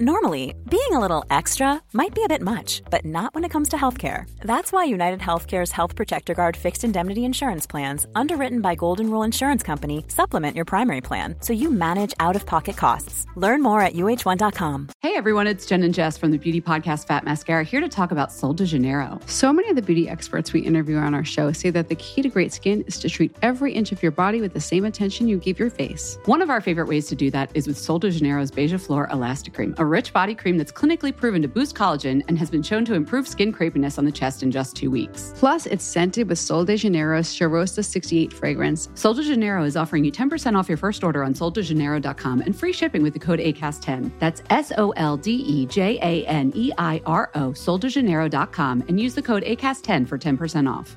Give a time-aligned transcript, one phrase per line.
[0.00, 3.70] Normally, being a little extra might be a bit much, but not when it comes
[3.70, 4.28] to healthcare.
[4.40, 9.22] That's why United Healthcare's Health Protector Guard fixed indemnity insurance plans, underwritten by Golden Rule
[9.22, 13.24] Insurance Company, supplement your primary plan so you manage out of pocket costs.
[13.36, 14.88] Learn more at uh1.com.
[15.00, 18.10] Hey everyone, it's Jen and Jess from the beauty podcast Fat Mascara here to talk
[18.10, 19.18] about Sol de Janeiro.
[19.24, 22.20] So many of the beauty experts we interview on our show say that the key
[22.20, 25.26] to great skin is to treat every inch of your body with the same attention
[25.26, 26.18] you give your face.
[26.26, 29.08] One of our favorite ways to do that is with Sol de Janeiro's Beija Flor
[29.10, 32.62] Elastic Cream, a rich body cream that's clinically proven to boost collagen and has been
[32.62, 35.32] shown to improve skin crepiness on the chest in just two weeks.
[35.36, 38.88] Plus, it's scented with Sol de Janeiro's Cheirosa 68 fragrance.
[38.94, 42.72] Sol de Janeiro is offering you 10% off your first order on soldejaneiro.com and free
[42.72, 44.10] shipping with the code ACAST10.
[44.18, 49.00] That's S O L D E J A N E I R O, soldejaneiro.com, and
[49.00, 50.96] use the code ACAST10 for 10% off.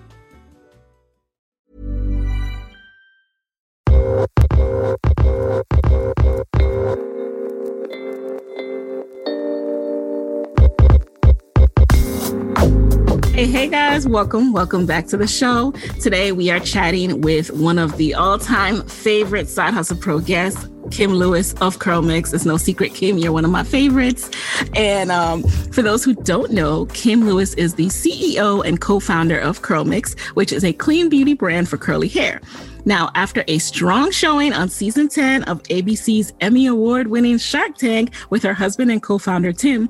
[13.39, 15.71] Hey, hey guys, welcome, welcome back to the show.
[16.01, 21.13] Today we are chatting with one of the all-time favorite Side Hustle Pro guests, Kim
[21.13, 22.33] Lewis of CurlMix.
[22.33, 24.29] It's no secret, Kim, you're one of my favorites.
[24.75, 29.61] And um, for those who don't know, Kim Lewis is the CEO and co-founder of
[29.61, 32.41] CurlMix, which is a clean beauty brand for curly hair.
[32.83, 38.13] Now, after a strong showing on season 10 of ABC's Emmy Award winning Shark Tank
[38.29, 39.89] with her husband and co founder Tim,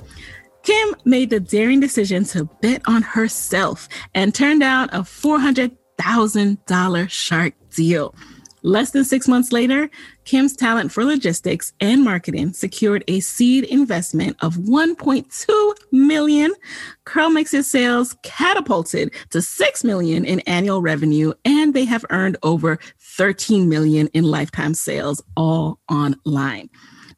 [0.63, 7.53] Kim made the daring decision to bet on herself and turned down a $400,000 shark
[7.69, 8.13] deal.
[8.61, 9.89] Less than six months later,
[10.25, 16.53] Kim's talent for logistics and marketing secured a seed investment of 1.2 million.
[17.05, 23.69] CurlMix's sales catapulted to 6 million in annual revenue, and they have earned over 13
[23.69, 26.69] million in lifetime sales all online.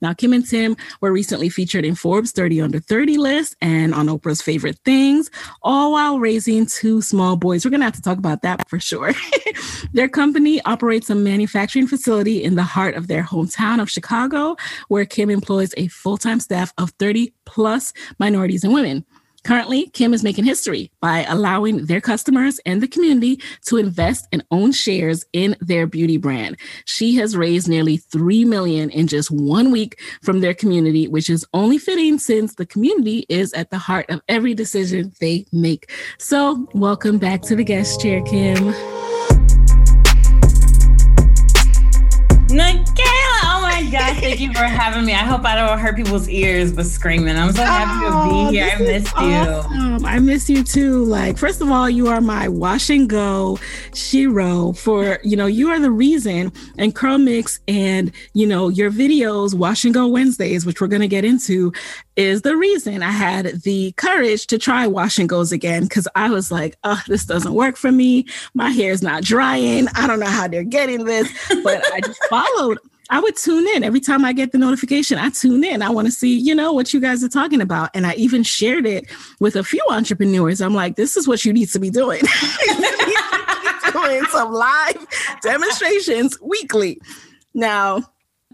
[0.01, 4.07] Now, Kim and Tim were recently featured in Forbes 30 Under 30 list and on
[4.07, 5.29] Oprah's favorite things,
[5.61, 7.63] all while raising two small boys.
[7.63, 9.13] We're going to have to talk about that for sure.
[9.93, 14.55] their company operates a manufacturing facility in the heart of their hometown of Chicago,
[14.87, 19.05] where Kim employs a full time staff of 30 plus minorities and women.
[19.43, 24.45] Currently, Kim is making history by allowing their customers and the community to invest and
[24.51, 26.57] own shares in their beauty brand.
[26.85, 31.45] She has raised nearly 3 million in just 1 week from their community, which is
[31.53, 35.91] only fitting since the community is at the heart of every decision they make.
[36.19, 38.73] So, welcome back to the guest chair, Kim.
[43.93, 45.13] Oh my thank you for having me.
[45.13, 47.35] I hope I don't hurt people's ears with screaming.
[47.35, 48.71] I'm so happy oh, to be oh, here.
[48.73, 49.21] I missed you.
[49.21, 50.05] Awesome.
[50.05, 51.03] I miss you too.
[51.03, 53.59] Like, first of all, you are my wash and go
[53.93, 59.53] shiro for, you know, you are the reason and CurlMix and, you know, your videos,
[59.53, 61.73] Wash and Go Wednesdays, which we're going to get into,
[62.15, 66.29] is the reason I had the courage to try wash and goes again because I
[66.29, 68.25] was like, oh, this doesn't work for me.
[68.53, 69.87] My hair is not drying.
[69.95, 71.29] I don't know how they're getting this,
[71.63, 72.79] but I just followed.
[73.11, 75.17] I would tune in every time I get the notification.
[75.17, 75.81] I tune in.
[75.81, 77.89] I want to see, you know, what you guys are talking about.
[77.93, 79.11] And I even shared it
[79.41, 80.61] with a few entrepreneurs.
[80.61, 82.21] I'm like, this is what you need to be doing.
[83.91, 85.07] doing some live
[85.43, 87.01] demonstrations weekly.
[87.53, 88.01] Now,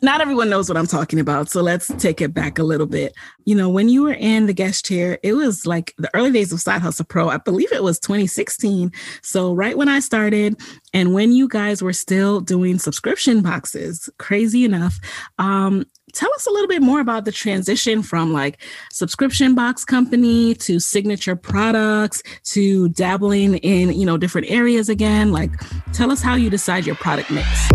[0.01, 1.49] not everyone knows what I'm talking about.
[1.49, 3.13] So let's take it back a little bit.
[3.45, 6.51] You know, when you were in the guest chair, it was like the early days
[6.51, 7.29] of Side Hustle Pro.
[7.29, 8.91] I believe it was 2016.
[9.21, 10.59] So right when I started,
[10.93, 14.99] and when you guys were still doing subscription boxes, crazy enough.
[15.37, 20.55] Um, tell us a little bit more about the transition from like subscription box company
[20.55, 25.51] to signature products to dabbling in you know different areas again like
[25.91, 27.69] tell us how you decide your product mix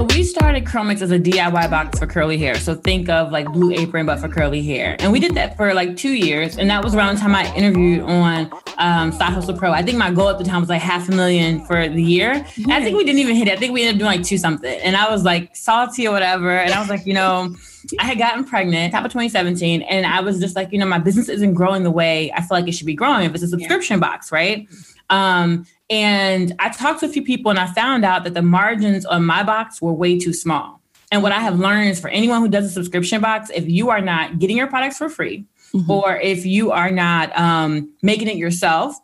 [0.00, 2.54] so we started CurlMix as a DIY box for curly hair.
[2.54, 4.96] So think of like Blue Apron, but for curly hair.
[4.98, 6.56] And we did that for like two years.
[6.56, 9.72] And that was around the time I interviewed on um, Side Hustle Pro.
[9.72, 12.30] I think my goal at the time was like half a million for the year.
[12.30, 13.52] I think we didn't even hit it.
[13.52, 14.80] I think we ended up doing like two something.
[14.80, 16.50] And I was like salty or whatever.
[16.50, 17.54] And I was like, you know,
[17.98, 19.82] I had gotten pregnant top of 2017.
[19.82, 22.56] And I was just like, you know, my business isn't growing the way I feel
[22.56, 24.08] like it should be growing if it's a subscription yeah.
[24.08, 24.66] box, right?
[25.10, 29.04] Um, and I talked to a few people and I found out that the margins
[29.04, 30.80] on my box were way too small.
[31.10, 33.90] And what I have learned is for anyone who does a subscription box, if you
[33.90, 35.44] are not getting your products for free,
[35.74, 35.90] mm-hmm.
[35.90, 38.94] or if you are not um, making it yourself,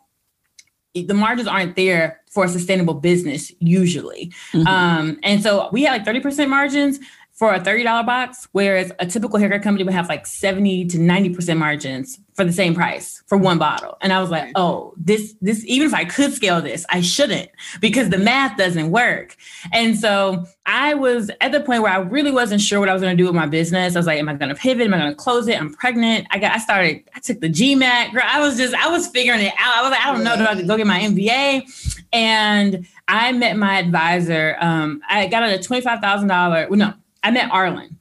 [0.95, 4.31] the margins aren't there for a sustainable business usually.
[4.53, 4.67] Mm-hmm.
[4.67, 6.99] Um, and so we had like 30% margins
[7.33, 11.57] for a $30 box, whereas a typical haircut company would have like 70 to 90%
[11.57, 13.97] margins for the same price for one bottle.
[13.99, 17.49] And I was like, oh, this, this, even if I could scale this, I shouldn't
[17.81, 19.35] because the math doesn't work.
[19.73, 23.01] And so I was at the point where I really wasn't sure what I was
[23.01, 23.95] going to do with my business.
[23.95, 24.85] I was like, am I going to pivot?
[24.85, 25.59] Am I going to close it?
[25.59, 26.27] I'm pregnant.
[26.29, 28.13] I got, I started, I took the GMAT.
[28.13, 29.75] Girl, I was just, I was figuring it out.
[29.75, 32.05] I was like, I don't know, do I go get my MBA?
[32.13, 34.57] And I met my advisor.
[34.59, 36.93] Um, I got a $25,000, well, no,
[37.23, 37.95] I met Arlan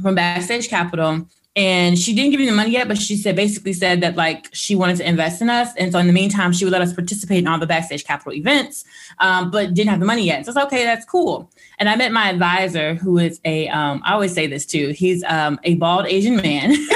[0.00, 1.26] from Backstage Capital
[1.56, 4.48] and she didn't give me the money yet, but she said basically said that like
[4.52, 6.92] she wanted to invest in us, and so in the meantime, she would let us
[6.92, 8.84] participate in all the backstage capital events,
[9.18, 10.44] um, but didn't have the money yet.
[10.44, 11.50] So it's okay, that's cool.
[11.78, 14.88] And I met my advisor, who is a um, I always say this too.
[14.88, 16.74] He's um, a bald Asian man,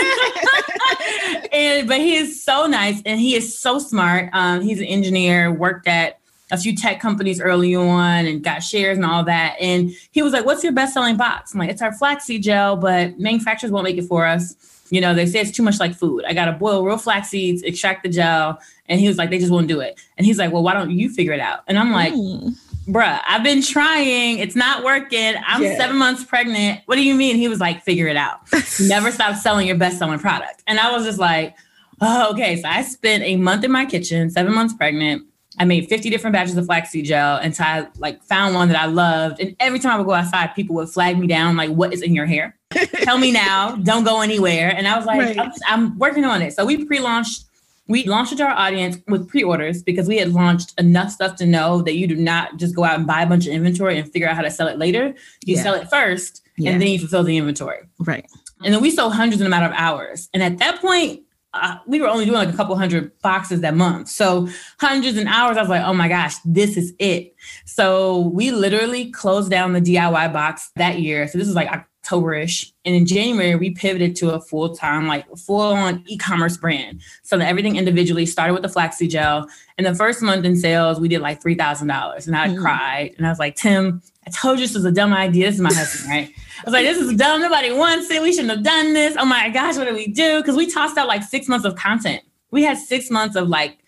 [1.52, 4.30] and but he is so nice and he is so smart.
[4.32, 6.18] Um, he's an engineer, worked at
[6.50, 9.56] a few tech companies early on and got shares and all that.
[9.60, 11.52] And he was like, What's your best selling box?
[11.52, 14.54] I'm like, It's our flaxseed gel, but manufacturers won't make it for us.
[14.90, 16.24] You know, they say it's too much like food.
[16.26, 18.58] I got to boil real flax seeds, extract the gel.
[18.86, 20.00] And he was like, They just won't do it.
[20.16, 21.60] And he's like, Well, why don't you figure it out?
[21.66, 22.56] And I'm like, mm.
[22.88, 24.38] Bruh, I've been trying.
[24.38, 25.34] It's not working.
[25.46, 25.76] I'm yeah.
[25.76, 26.80] seven months pregnant.
[26.86, 27.36] What do you mean?
[27.36, 28.40] He was like, Figure it out.
[28.80, 30.62] Never stop selling your best selling product.
[30.66, 31.54] And I was just like,
[32.00, 32.56] Oh, okay.
[32.56, 35.27] So I spent a month in my kitchen, seven months pregnant
[35.60, 38.86] I made 50 different batches of flaxseed gel until I like found one that I
[38.86, 39.40] loved.
[39.40, 42.02] And every time I would go outside, people would flag me down, like, what is
[42.02, 42.56] in your hair?
[43.02, 44.72] Tell me now, don't go anywhere.
[44.76, 45.38] And I was like, right.
[45.38, 46.52] I'm, I'm, working on it.
[46.52, 47.44] So we pre-launched,
[47.86, 51.46] we launched it to our audience with pre-orders because we had launched enough stuff to
[51.46, 54.12] know that you do not just go out and buy a bunch of inventory and
[54.12, 55.14] figure out how to sell it later.
[55.44, 55.62] You yeah.
[55.62, 56.70] sell it first yeah.
[56.70, 57.80] and then you fulfill the inventory.
[58.00, 58.26] Right.
[58.64, 60.28] And then we sold hundreds in a matter of hours.
[60.34, 61.22] And at that point,
[61.62, 64.08] uh, we were only doing like a couple hundred boxes that month.
[64.08, 64.48] So
[64.80, 67.34] hundreds and hours, I was like, oh my gosh, this is it.
[67.64, 71.28] So we literally closed down the DIY box that year.
[71.28, 72.72] So this is like October-ish.
[72.84, 77.02] And in January, we pivoted to a full-time, like full-on e-commerce brand.
[77.22, 79.46] So everything individually started with the flaxseed gel.
[79.76, 82.26] And the first month in sales, we did like $3,000.
[82.26, 82.58] And I mm.
[82.58, 83.14] cried.
[83.18, 85.46] And I was like, Tim, I told you this was a dumb idea.
[85.46, 86.28] This is my husband, right?
[86.28, 87.40] I was like, this is dumb.
[87.40, 88.20] Nobody wants it.
[88.20, 89.16] We shouldn't have done this.
[89.18, 90.42] Oh my gosh, what do we do?
[90.42, 92.22] Because we tossed out like six months of content.
[92.50, 93.78] We had six months of like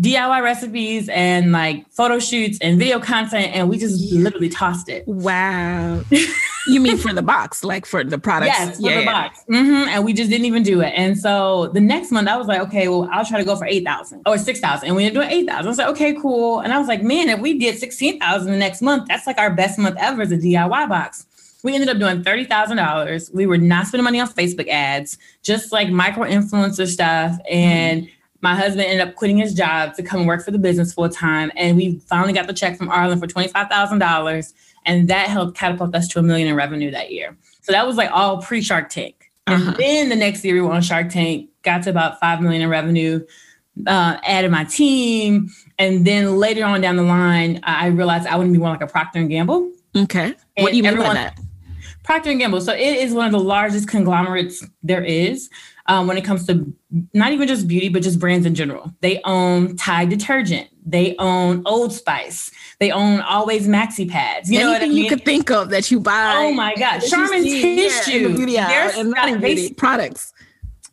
[0.00, 5.08] DIY recipes and like photo shoots and video content, and we just literally tossed it.
[5.08, 6.02] Wow.
[6.66, 8.58] you mean for the box, like for the products?
[8.58, 9.00] Yes, for yeah.
[9.00, 9.44] the box.
[9.50, 9.88] Mm-hmm.
[9.88, 10.92] And we just didn't even do it.
[10.94, 13.64] And so the next month, I was like, okay, well, I'll try to go for
[13.64, 14.86] 8,000 or 6,000.
[14.86, 15.64] And we ended up doing 8,000.
[15.64, 16.60] I was like, okay, cool.
[16.60, 19.54] And I was like, man, if we did 16,000 the next month, that's like our
[19.54, 21.26] best month ever as a DIY box.
[21.62, 23.34] We ended up doing $30,000.
[23.34, 27.38] We were not spending money on Facebook ads, just like micro influencer stuff.
[27.50, 30.92] And mm-hmm my husband ended up quitting his job to come work for the business
[30.92, 31.50] full time.
[31.56, 34.52] And we finally got the check from Arlan for $25,000.
[34.84, 37.36] And that helped catapult us to a million in revenue that year.
[37.62, 39.30] So that was like all pre Shark Tank.
[39.46, 39.70] Uh-huh.
[39.70, 42.62] And then the next year we were on Shark Tank, got to about 5 million
[42.62, 43.24] in revenue,
[43.86, 45.50] uh, added my team.
[45.78, 48.86] And then later on down the line, I realized I wouldn't be more like a
[48.86, 49.72] Procter and Gamble.
[49.96, 50.34] Okay.
[50.56, 51.38] And what do you mean by that?
[52.02, 52.60] Procter and Gamble.
[52.60, 55.50] So it is one of the largest conglomerates there is
[55.88, 56.72] um, when it comes to
[57.14, 58.92] not even just beauty, but just brands in general.
[59.00, 60.68] They own Tide detergent.
[60.84, 62.50] They own Old Spice.
[62.78, 64.50] They own Always Maxi Pads.
[64.50, 64.96] You Anything know what I mean?
[64.96, 66.34] you could think of that you buy.
[66.36, 67.00] Oh my God.
[67.00, 68.36] Charmin tissue.
[68.48, 70.32] Yeah, and not beauty products.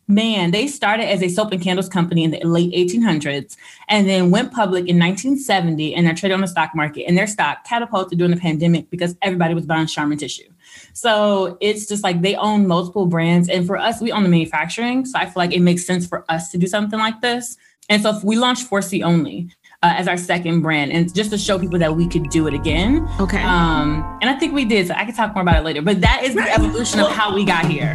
[0.06, 3.56] Man, they started as a soap and candles company in the late 1800s
[3.88, 7.04] and then went public in 1970 and they're traded on the stock market.
[7.04, 10.50] And their stock catapulted during the pandemic because everybody was buying Charmin tissue.
[10.94, 13.48] So it's just like they own multiple brands.
[13.48, 15.04] And for us, we own the manufacturing.
[15.04, 17.56] So I feel like it makes sense for us to do something like this.
[17.88, 19.50] And so if we launched 4C only.
[19.82, 22.54] Uh, as our second brand, and just to show people that we could do it
[22.54, 23.06] again.
[23.20, 23.42] Okay.
[23.42, 24.86] Um, and I think we did.
[24.86, 25.82] So I can talk more about it later.
[25.82, 27.94] But that is the evolution of how we got here.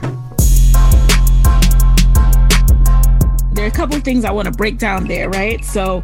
[3.53, 5.65] There are a couple of things I want to break down there, right?
[5.65, 6.03] So,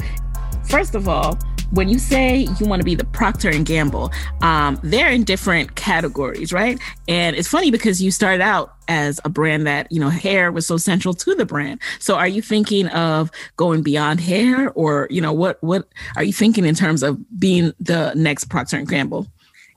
[0.68, 1.38] first of all,
[1.72, 5.76] when you say you want to be the Procter and Gamble, um, they're in different
[5.76, 6.80] categories, right?
[7.08, 10.68] And it's funny because you started out as a brand that you know hair was
[10.68, 11.82] so central to the brand.
[12.00, 16.34] So are you thinking of going beyond hair, or you know what what are you
[16.34, 19.28] thinking in terms of being the next Procter and Gamble?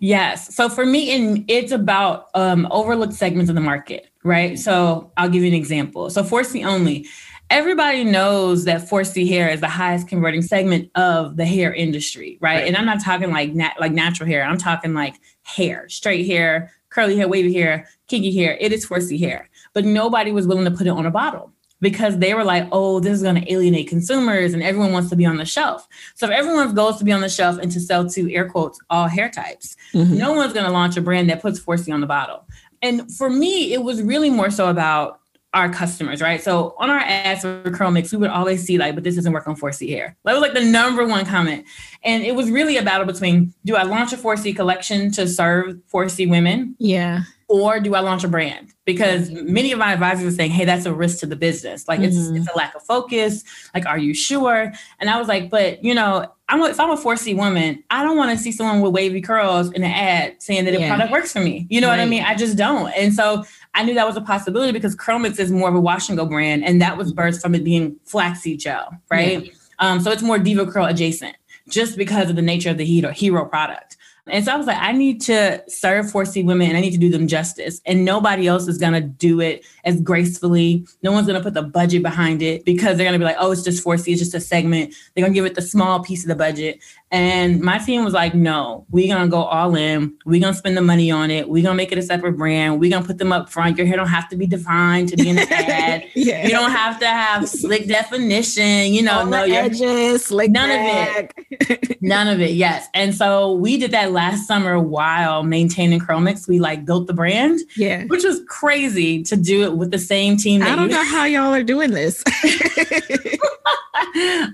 [0.00, 0.54] Yes.
[0.54, 4.57] So for me, and it's about um, overlooked segments of the market, right?
[4.59, 6.09] So I'll give you an example.
[6.11, 7.07] So 4C only
[7.50, 12.57] everybody knows that 4C hair is the highest converting segment of the hair industry, right?
[12.57, 12.67] right.
[12.67, 14.45] And I'm not talking like nat- like natural hair.
[14.45, 18.57] I'm talking like hair, straight hair, curly hair, wavy hair, kinky hair.
[18.61, 19.49] It is 4C hair.
[19.73, 23.00] But nobody was willing to put it on a bottle because they were like, oh,
[23.00, 25.87] this is going to alienate consumers and everyone wants to be on the shelf.
[26.17, 28.81] So if everyone goes to be on the shelf and to sell to air quotes
[28.90, 30.17] all hair types, mm-hmm.
[30.17, 32.45] no one's going to launch a brand that puts 4C on the bottle.
[32.83, 35.21] And for me, it was really more so about
[35.55, 36.43] our customers, right?
[36.43, 39.49] So on our ads for CurlMix, we would always see like, but this doesn't work
[39.49, 40.17] on 4C hair.
[40.25, 41.64] That was like the number one comment.
[42.05, 45.76] And it was really a battle between do I launch a 4C collection to serve
[45.93, 46.76] 4C women?
[46.78, 47.23] Yeah.
[47.49, 48.75] Or do I launch a brand?
[48.85, 51.88] Because many of my advisors were saying, hey, that's a risk to the business.
[51.88, 52.09] Like mm-hmm.
[52.09, 53.43] it's it's a lack of focus.
[53.75, 54.71] Like, are you sure?
[55.00, 58.02] And I was like, but you know, I'm a, if I'm a 4C woman, I
[58.02, 60.87] don't want to see someone with wavy curls in an ad saying that yeah.
[60.87, 61.67] a product works for me.
[61.71, 61.99] You know right.
[61.99, 62.23] what I mean?
[62.23, 62.90] I just don't.
[62.93, 66.08] And so I knew that was a possibility because Mix is more of a wash
[66.08, 69.46] and go brand, and that was birthed from it being flaxseed gel, right?
[69.46, 69.52] Yeah.
[69.78, 71.37] Um, so it's more DevaCurl adjacent,
[71.68, 73.96] just because of the nature of the hero, hero product.
[74.30, 76.98] And so I was like, I need to serve 4C women and I need to
[76.98, 77.80] do them justice.
[77.87, 80.87] And nobody else is going to do it as gracefully.
[81.02, 83.37] No one's going to put the budget behind it because they're going to be like,
[83.38, 84.94] oh, it's just 4C, it's just a segment.
[85.14, 86.80] They're going to give it the small piece of the budget.
[87.10, 90.14] And my team was like, no, we're gonna go all in.
[90.26, 91.48] We're gonna spend the money on it.
[91.48, 92.80] We're gonna make it a separate brand.
[92.80, 93.78] We're gonna put them up front.
[93.78, 96.04] Your hair don't have to be defined to be in the ad.
[96.14, 96.44] yeah.
[96.44, 101.34] You don't have to have slick definition, you know, all no edges, slick none back.
[101.38, 101.96] of it.
[102.02, 102.88] none of it, yes.
[102.92, 106.46] And so we did that last summer while maintaining CurlMix.
[106.46, 110.36] We like built the brand, yeah, which was crazy to do it with the same
[110.36, 110.62] team.
[110.62, 112.22] I don't know how y'all are doing this.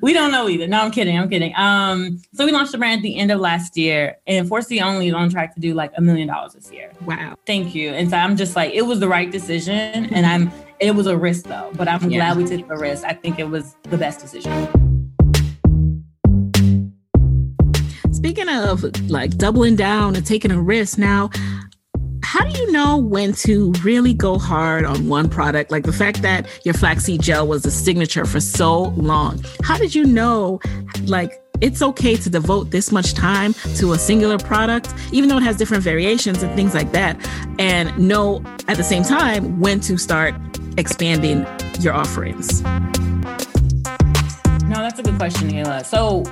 [0.02, 0.66] we don't know either.
[0.66, 1.18] No, I'm kidding.
[1.18, 1.52] I'm kidding.
[1.56, 5.09] Um, so we launched the brand at the end of last year, and 4C only
[5.09, 6.93] is on track to do like a million dollars this year.
[7.05, 7.37] Wow.
[7.47, 7.91] Thank you.
[7.91, 10.51] And so I'm just like, it was the right decision, and I'm.
[10.81, 12.19] It was a risk though, but I'm yeah.
[12.19, 13.05] glad we took the risk.
[13.05, 14.69] I think it was the best decision.
[18.13, 21.31] Speaking of like doubling down and taking a risk, now
[22.35, 25.71] how do you know when to really go hard on one product?
[25.71, 29.41] Like the fact that your flaxseed gel was a signature for so long.
[29.63, 30.59] How did you know,
[31.05, 35.42] like, it's okay to devote this much time to a singular product, even though it
[35.42, 37.16] has different variations and things like that,
[37.58, 40.34] and know at the same time when to start
[40.76, 41.46] expanding
[41.80, 42.62] your offerings?
[44.64, 45.84] No, that's a good question, Ayla.
[45.84, 46.25] So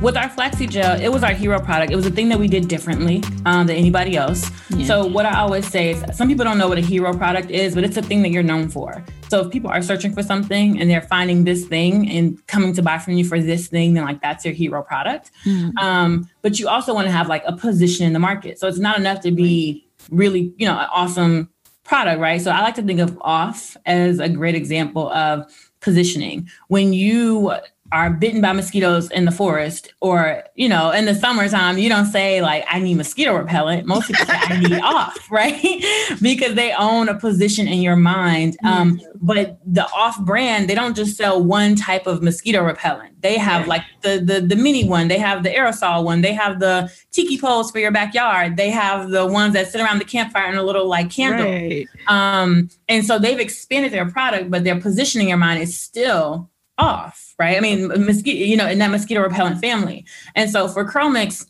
[0.00, 1.92] with our flaxseed gel, it was our hero product.
[1.92, 4.50] It was a thing that we did differently um, than anybody else.
[4.70, 4.86] Yeah.
[4.86, 7.74] So what I always say is, some people don't know what a hero product is,
[7.74, 9.04] but it's a thing that you're known for.
[9.32, 12.82] So if people are searching for something and they're finding this thing and coming to
[12.82, 15.30] buy from you for this thing, then like that's your hero product.
[15.46, 15.78] Mm-hmm.
[15.78, 18.58] Um, but you also want to have like a position in the market.
[18.58, 21.48] So it's not enough to be really, you know, an awesome
[21.82, 22.42] product, right?
[22.42, 26.46] So I like to think of off as a great example of positioning.
[26.68, 27.54] When you
[27.92, 32.06] are bitten by mosquitoes in the forest or you know in the summertime you don't
[32.06, 33.86] say like i need mosquito repellent.
[33.86, 35.60] Most people say i need off right?
[36.22, 38.56] Because they own a position in your mind.
[38.64, 43.20] Um, but the off brand they don't just sell one type of mosquito repellent.
[43.20, 45.08] They have like the, the the mini one.
[45.08, 46.22] They have the aerosol one.
[46.22, 48.56] They have the tiki poles for your backyard.
[48.56, 51.46] They have the ones that sit around the campfire in a little like candle.
[51.46, 51.88] Right.
[52.08, 56.50] um, and so they've expanded their product but their positioning in your mind is still
[56.78, 57.56] off, right?
[57.56, 60.04] I mean, mosquito, you know, in that mosquito repellent family.
[60.34, 61.46] And so for CurlMix,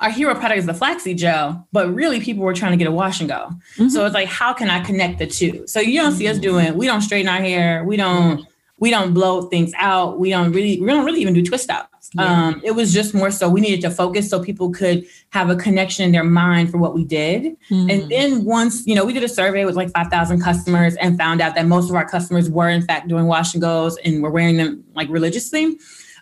[0.00, 2.92] our hero product is the flaxseed gel, but really people were trying to get a
[2.92, 3.48] wash and go.
[3.76, 3.88] Mm-hmm.
[3.88, 5.66] So it's like, how can I connect the two?
[5.66, 8.46] So you don't see us doing, we don't straighten our hair, we don't,
[8.78, 11.88] we don't blow things out, we don't really, we don't really even do twist out.
[12.12, 12.46] Yeah.
[12.48, 15.56] Um, it was just more so we needed to focus so people could have a
[15.56, 17.56] connection in their mind for what we did.
[17.70, 17.90] Mm-hmm.
[17.90, 21.40] And then once, you know, we did a survey with like 5,000 customers and found
[21.40, 24.30] out that most of our customers were in fact doing wash and goes and were
[24.30, 25.78] wearing them like religiously.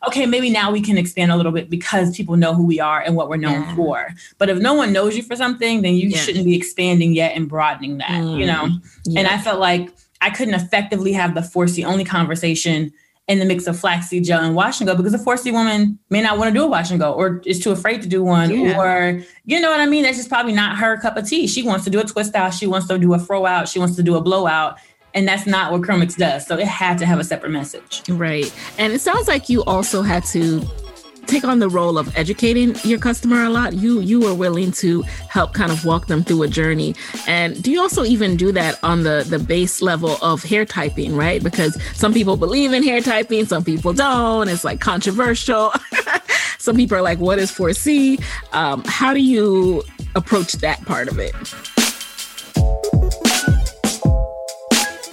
[0.07, 3.01] Okay, maybe now we can expand a little bit because people know who we are
[3.01, 3.77] and what we're known yeah.
[3.77, 4.09] for.
[4.39, 6.19] But if no one knows you for something, then you yeah.
[6.19, 8.41] shouldn't be expanding yet and broadening that, mm-hmm.
[8.41, 8.69] you know?
[9.17, 12.93] And I felt like I couldn't effectively have the 4C only conversation
[13.33, 16.21] in the mix of flaxseed gel and wash and go because a 4C woman may
[16.21, 18.51] not want to do a wash and go or is too afraid to do one
[18.51, 18.79] yeah.
[18.79, 20.03] or you know what I mean?
[20.03, 21.47] That's just probably not her cup of tea.
[21.47, 23.79] She wants to do a twist out, she wants to do a throw out, she
[23.79, 24.79] wants to do a blowout.
[25.15, 26.47] And that's not what CurlMix does.
[26.47, 28.03] So it had to have a separate message.
[28.09, 28.53] Right.
[28.79, 30.63] And it sounds like you also had to
[31.27, 35.03] take on the role of educating your customer a lot you you are willing to
[35.29, 36.95] help kind of walk them through a journey.
[37.27, 41.17] And do you also even do that on the the base level of hair typing
[41.17, 41.43] right?
[41.43, 44.49] Because some people believe in hair typing some people don't.
[44.49, 45.73] It's like controversial.
[46.59, 49.83] Some people are like what is 4c um, how do you
[50.15, 51.35] approach that part of it?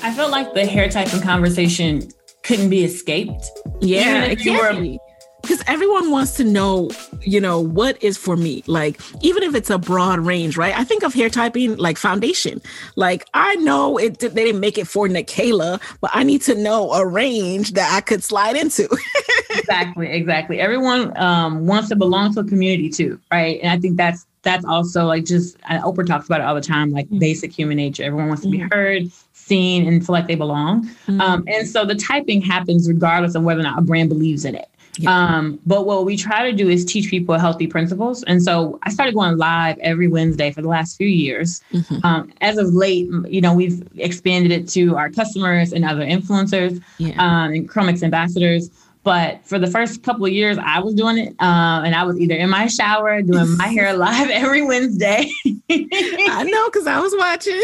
[0.03, 2.07] I felt like the hair typing conversation
[2.43, 3.49] couldn't be escaped.
[3.81, 5.08] Yeah it can't be because
[5.49, 6.91] because everyone wants to know,
[7.21, 8.63] you know, what is for me.
[8.67, 10.77] Like, even if it's a broad range, right?
[10.77, 12.61] I think of hair typing like foundation.
[12.95, 16.91] Like, I know it they didn't make it for Nicaila, but I need to know
[16.91, 18.87] a range that I could slide into.
[19.49, 20.59] exactly, exactly.
[20.59, 23.59] Everyone um, wants to belong to a community too, right?
[23.63, 26.91] And I think that's that's also like just Oprah talks about it all the time,
[26.91, 27.17] like mm-hmm.
[27.17, 28.03] basic human nature.
[28.03, 30.85] Everyone wants to be heard, seen, and feel like they belong.
[30.85, 31.19] Mm-hmm.
[31.19, 34.53] Um, and so the typing happens regardless of whether or not a brand believes in
[34.53, 34.69] it.
[34.99, 35.11] Yeah.
[35.11, 38.21] Um, but what we try to do is teach people healthy principles.
[38.23, 41.61] And so I started going live every Wednesday for the last few years.
[41.71, 42.05] Mm-hmm.
[42.05, 46.83] Um, as of late, you know, we've expanded it to our customers and other influencers
[46.97, 47.13] yeah.
[47.17, 48.69] um, and Curl ambassadors.
[49.03, 52.19] But for the first couple of years, I was doing it, uh, and I was
[52.19, 55.31] either in my shower doing my hair live every Wednesday.
[55.47, 57.63] I know because I was watching.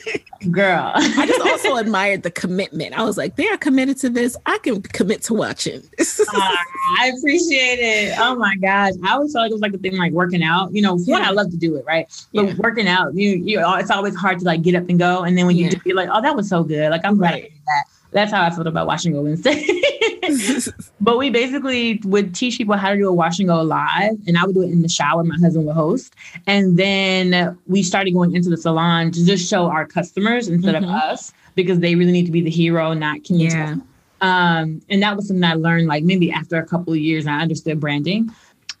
[0.50, 2.98] Girl, I just also admired the commitment.
[2.98, 4.36] I was like, they are committed to this.
[4.46, 5.82] I can commit to watching.
[5.98, 6.56] uh,
[6.98, 8.18] I appreciate it.
[8.18, 10.74] Oh my gosh, I always felt like it was like a thing like working out.
[10.74, 11.14] You know, yeah.
[11.14, 12.06] one I love to do it, right?
[12.32, 12.54] But yeah.
[12.58, 15.46] working out, you you, it's always hard to like get up and go, and then
[15.46, 15.70] when you yeah.
[15.70, 16.90] do, you're like, oh, that was so good.
[16.90, 17.44] Like I'm glad right.
[17.44, 17.84] I did that.
[18.12, 19.66] That's how I felt about watching Go Wednesday.
[21.00, 24.38] but we basically would teach people how to do a wash and go live, and
[24.38, 25.24] I would do it in the shower.
[25.24, 26.14] My husband would host,
[26.46, 30.84] and then we started going into the salon to just show our customers instead mm-hmm.
[30.84, 33.38] of us because they really need to be the hero, not Kim.
[33.38, 33.76] Yeah.
[34.20, 37.40] Um, and that was something I learned like maybe after a couple of years, I
[37.40, 38.30] understood branding.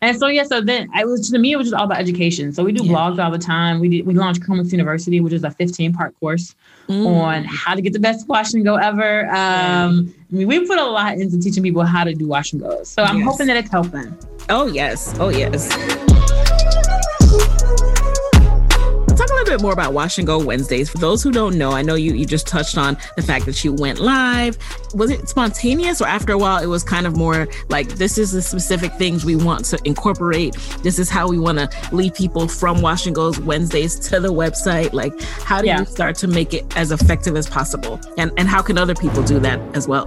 [0.04, 2.52] And so yeah, so then I was to me it was just all about education.
[2.52, 2.92] So we do yeah.
[2.92, 3.80] blogs all the time.
[3.80, 6.54] We did we launched Curl University, which is a 15 part course
[6.88, 7.06] mm.
[7.06, 9.26] on how to get the best wash and go ever.
[9.30, 12.60] Um, I mean, we put a lot into teaching people how to do wash and
[12.60, 12.90] goes.
[12.90, 13.26] So I'm yes.
[13.26, 14.14] hoping that it's helping.
[14.50, 16.03] Oh yes, oh yes.
[19.54, 20.90] Bit more about Wash and Go Wednesdays.
[20.90, 23.62] For those who don't know, I know you you just touched on the fact that
[23.62, 24.58] you went live.
[24.94, 28.32] Was it spontaneous or after a while it was kind of more like this is
[28.32, 30.54] the specific things we want to incorporate.
[30.82, 34.32] This is how we want to lead people from Wash and Go's Wednesdays to the
[34.32, 34.92] website.
[34.92, 35.80] Like how do yeah.
[35.80, 38.00] you start to make it as effective as possible?
[38.18, 40.06] And and how can other people do that as well?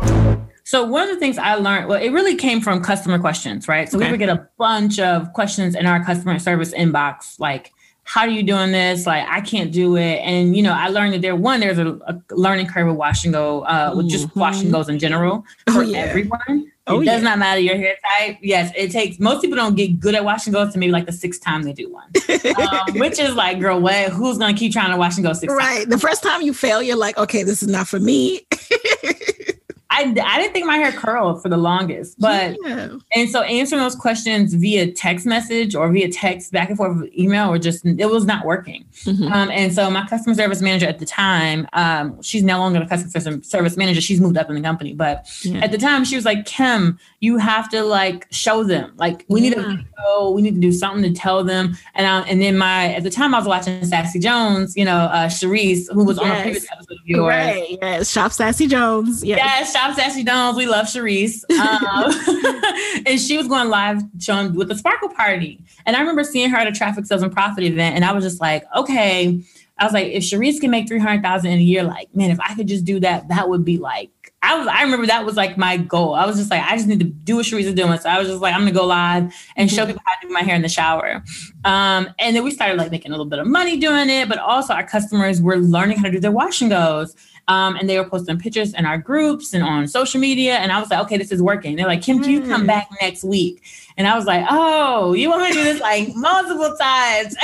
[0.66, 3.88] So one of the things I learned, well, it really came from customer questions, right?
[3.88, 4.08] So okay.
[4.08, 7.72] we would get a bunch of questions in our customer service inbox, like,
[8.08, 9.06] how are you doing this?
[9.06, 10.20] Like, I can't do it.
[10.20, 13.26] And, you know, I learned that there, one, there's a, a learning curve with wash
[13.26, 14.40] and go, uh, with just mm-hmm.
[14.40, 15.98] wash and goes in general oh, for oh, yeah.
[15.98, 16.72] everyone.
[16.88, 17.30] Oh, it does yeah.
[17.30, 18.38] not matter your hair type.
[18.42, 21.06] Yes, it takes, most people don't get good at wash and goes to maybe like
[21.06, 22.10] the sixth time they do one,
[22.58, 25.34] um, which is like, girl, what, who's going to keep trying to wash and go
[25.34, 25.80] six Right.
[25.80, 25.88] Times?
[25.88, 28.48] The first time you fail, you're like, okay, this is not for me.
[29.90, 32.90] I, I didn't think my hair curled for the longest, but yeah.
[33.16, 37.50] and so answering those questions via text message or via text back and forth email
[37.50, 38.86] or just it was not working.
[39.04, 39.32] Mm-hmm.
[39.32, 42.86] Um, and so my customer service manager at the time, um, she's no longer the
[42.86, 44.02] customer service manager.
[44.02, 45.60] She's moved up in the company, but yeah.
[45.60, 48.94] at the time she was like, Kim, you have to like show them.
[48.98, 49.50] Like we yeah.
[49.50, 51.78] need to go, we need to do something to tell them.
[51.96, 54.98] And I, and then my at the time I was watching Sassy Jones, you know,
[54.98, 56.26] uh who was yes.
[56.26, 57.30] on a previous episode of yours.
[57.30, 57.78] Right.
[57.82, 59.24] Yes, Shop Sassy Jones.
[59.24, 60.58] Yes, yes Shop Sassy Jones.
[60.58, 61.44] We love Cherise.
[61.52, 65.64] Um, and she was going live showing with the Sparkle Party.
[65.86, 68.24] And I remember seeing her at a traffic sales and profit event, and I was
[68.24, 69.40] just like, okay.
[69.78, 72.56] I was like, if Cherise can make 300,000 in a year, like, man, if I
[72.56, 74.10] could just do that, that would be like
[74.44, 76.14] I was I remember that was like my goal.
[76.14, 77.98] I was just like, I just need to do what Sharice is doing.
[78.00, 79.88] So I was just like, I'm gonna go live and show mm-hmm.
[79.88, 81.24] people how to do my hair in the shower.
[81.66, 84.38] Um, and then we started like making a little bit of money doing it, but
[84.38, 87.16] also our customers were learning how to do their wash and goes.
[87.48, 90.58] Um, and they were posting pictures in our groups and on social media.
[90.58, 91.76] And I was like, okay, this is working.
[91.78, 92.68] They're like, Kim, can you come mm.
[92.68, 93.64] back next week?
[93.96, 97.36] And I was like, oh, you want me to do this like multiple times?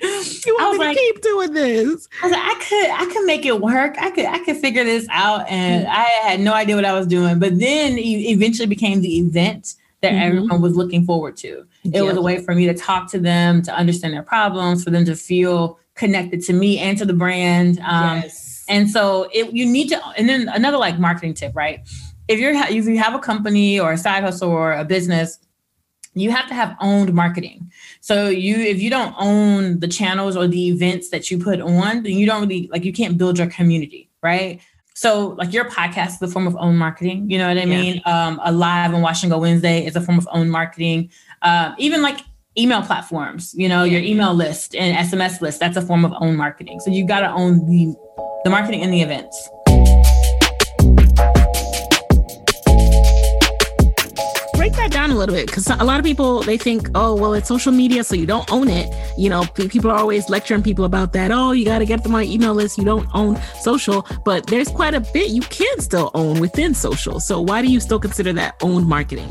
[0.00, 2.08] you want me like, to keep doing this?
[2.22, 3.96] I was like, I could, I could make it work.
[3.98, 5.48] I could, I could figure this out.
[5.48, 5.96] And mm-hmm.
[5.96, 7.38] I had no idea what I was doing.
[7.38, 10.22] But then it eventually became the event that mm-hmm.
[10.22, 11.64] everyone was looking forward to.
[11.84, 12.02] It yeah.
[12.02, 15.04] was a way for me to talk to them, to understand their problems, for them
[15.06, 17.78] to feel connected to me and to the brand.
[17.80, 18.64] Um, yes.
[18.68, 21.80] And so it, you need to, and then another like marketing tip, right?
[22.28, 25.38] If you're if you have a company or a side hustle or a business,
[26.14, 27.70] you have to have owned marketing.
[28.00, 32.04] So you if you don't own the channels or the events that you put on,
[32.04, 34.60] then you don't really like you can't build your community, right?
[34.94, 37.30] So like your podcast is a form of own marketing.
[37.30, 38.02] You know what I mean?
[38.04, 41.10] Um, a live and Wash and Go Wednesday is a form of own marketing.
[41.40, 42.20] Uh, even like
[42.56, 46.36] email platforms, you know, your email list and SMS list, that's a form of own
[46.36, 46.80] marketing.
[46.80, 47.94] So you've got to own the
[48.44, 49.48] the marketing and the events.
[54.62, 57.34] break that down a little bit because a lot of people they think, oh, well,
[57.34, 58.94] it's social media, so you don't own it.
[59.18, 61.32] You know, people are always lecturing people about that.
[61.32, 62.78] Oh, you got to get them on email list.
[62.78, 67.18] You don't own social, but there's quite a bit you can still own within social.
[67.18, 69.30] So why do you still consider that owned marketing?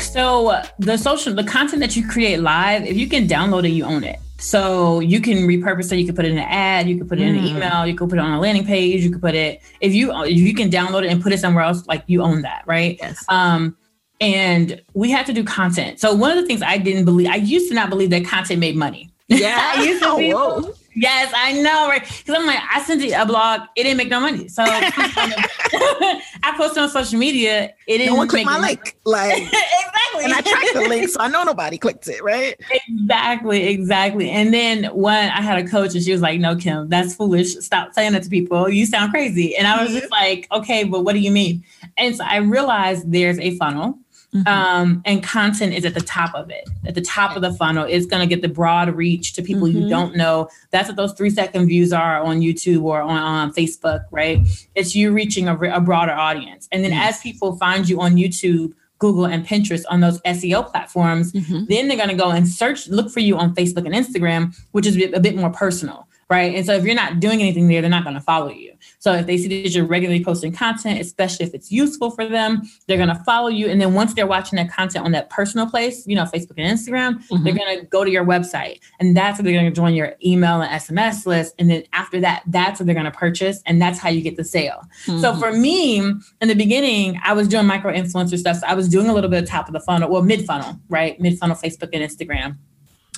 [0.00, 3.84] So the social, the content that you create live, if you can download it, you
[3.84, 4.18] own it.
[4.38, 5.98] So you can repurpose it.
[5.98, 6.88] You can put it in an ad.
[6.88, 7.48] You can put it in an mm.
[7.48, 7.86] email.
[7.86, 9.02] You can put it on a landing page.
[9.02, 11.64] You can put it if you if you can download it and put it somewhere
[11.64, 11.86] else.
[11.86, 12.98] Like you own that, right?
[13.00, 13.24] Yes.
[13.28, 13.76] Um,
[14.20, 16.00] and we have to do content.
[16.00, 18.60] So one of the things I didn't believe, I used to not believe that content
[18.60, 19.10] made money.
[19.28, 22.02] Yeah, I used to oh, Yes, I know, right?
[22.02, 24.48] Because I'm like, I sent it a blog, it didn't make no money.
[24.48, 28.12] So I posted on social media, it didn't.
[28.12, 28.74] No one clicked my money.
[28.74, 30.24] link, like exactly.
[30.24, 32.58] And I tracked the link, so I know nobody clicked it, right?
[32.88, 34.30] Exactly, exactly.
[34.30, 37.56] And then when I had a coach, and she was like, "No, Kim, that's foolish.
[37.56, 38.68] Stop saying that to people.
[38.68, 40.00] You sound crazy." And I was mm-hmm.
[40.00, 41.64] just like, "Okay, but what do you mean?"
[41.96, 43.98] And so I realized there's a funnel
[44.34, 44.48] Mm-hmm.
[44.48, 46.68] Um, and content is at the top of it.
[46.86, 49.68] At the top of the funnel, it's going to get the broad reach to people
[49.68, 49.82] mm-hmm.
[49.82, 50.48] you don't know.
[50.70, 54.40] That's what those three second views are on YouTube or on, on Facebook, right?
[54.74, 56.68] It's you reaching a, a broader audience.
[56.72, 57.16] And then yes.
[57.16, 61.64] as people find you on YouTube, Google and Pinterest on those SEO platforms, mm-hmm.
[61.68, 64.86] then they're going to go and search, look for you on Facebook and Instagram, which
[64.86, 66.54] is a bit more personal, right?
[66.54, 68.72] And so if you're not doing anything there, they're not going to follow you.
[68.98, 72.62] So if they see that you're regularly posting content, especially if it's useful for them,
[72.86, 73.68] they're going to follow you.
[73.68, 76.78] And then once they're watching that content on that personal place, you know, Facebook and
[76.78, 77.44] Instagram, mm-hmm.
[77.44, 78.80] they're going to go to your website.
[79.00, 81.54] And that's where they're going to join your email and SMS list.
[81.58, 83.62] And then after that, that's what they're going to purchase.
[83.66, 84.82] And that's how you get the sale.
[85.06, 85.20] Mm-hmm.
[85.20, 88.58] So for me, in the beginning, I was doing micro influencer stuff.
[88.58, 90.78] So I was doing a little bit of top of the funnel, well, mid funnel,
[90.88, 91.18] right?
[91.20, 92.56] Mid funnel, Facebook and Instagram.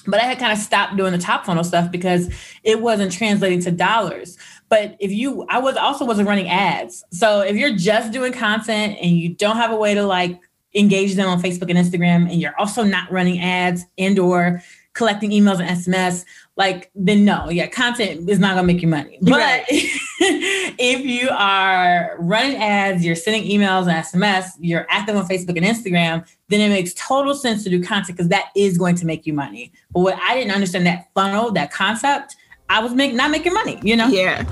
[0.06, 3.60] But I had kind of stopped doing the top funnel stuff because it wasn't translating
[3.62, 4.38] to dollars.
[4.68, 7.04] But if you, I was also wasn't running ads.
[7.10, 10.40] So if you're just doing content and you don't have a way to like
[10.74, 14.62] engage them on Facebook and Instagram, and you're also not running ads and or
[14.96, 16.24] collecting emails and SMS,
[16.56, 19.18] like then no, yeah, content is not gonna make you money.
[19.20, 19.64] But right.
[19.68, 25.66] if you are running ads, you're sending emails and SMS, you're active on Facebook and
[25.66, 29.26] Instagram, then it makes total sense to do content because that is going to make
[29.26, 29.72] you money.
[29.92, 32.36] But what I didn't understand that funnel, that concept,
[32.68, 34.08] I was make, not making money, you know?
[34.08, 34.44] Yeah.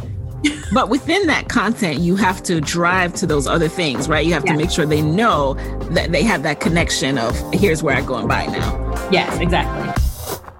[0.74, 4.26] but within that content, you have to drive to those other things, right?
[4.26, 4.52] You have yeah.
[4.52, 5.54] to make sure they know
[5.90, 9.10] that they have that connection of here's where I go and buy now.
[9.10, 10.13] Yes, exactly.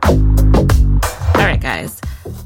[0.07, 2.01] All right, guys.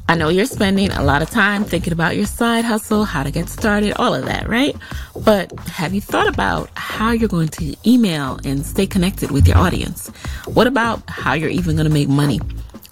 [0.07, 3.31] I know you're spending a lot of time thinking about your side hustle, how to
[3.31, 4.75] get started, all of that, right?
[5.23, 9.57] But have you thought about how you're going to email and stay connected with your
[9.57, 10.07] audience?
[10.45, 12.39] What about how you're even going to make money?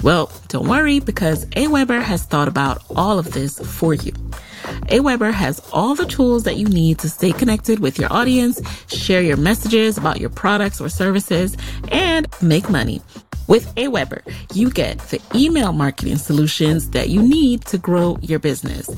[0.04, 4.12] Well, don't worry because Aweber has thought about all of this for you.
[4.90, 8.62] Aweber has all the tools that you need to stay connected with your audience,
[8.94, 11.58] share your messages about your products or services,
[11.92, 13.02] and make money.
[13.48, 14.22] With Aweber,
[14.54, 18.90] you get the email marketing solutions that you need to grow your business.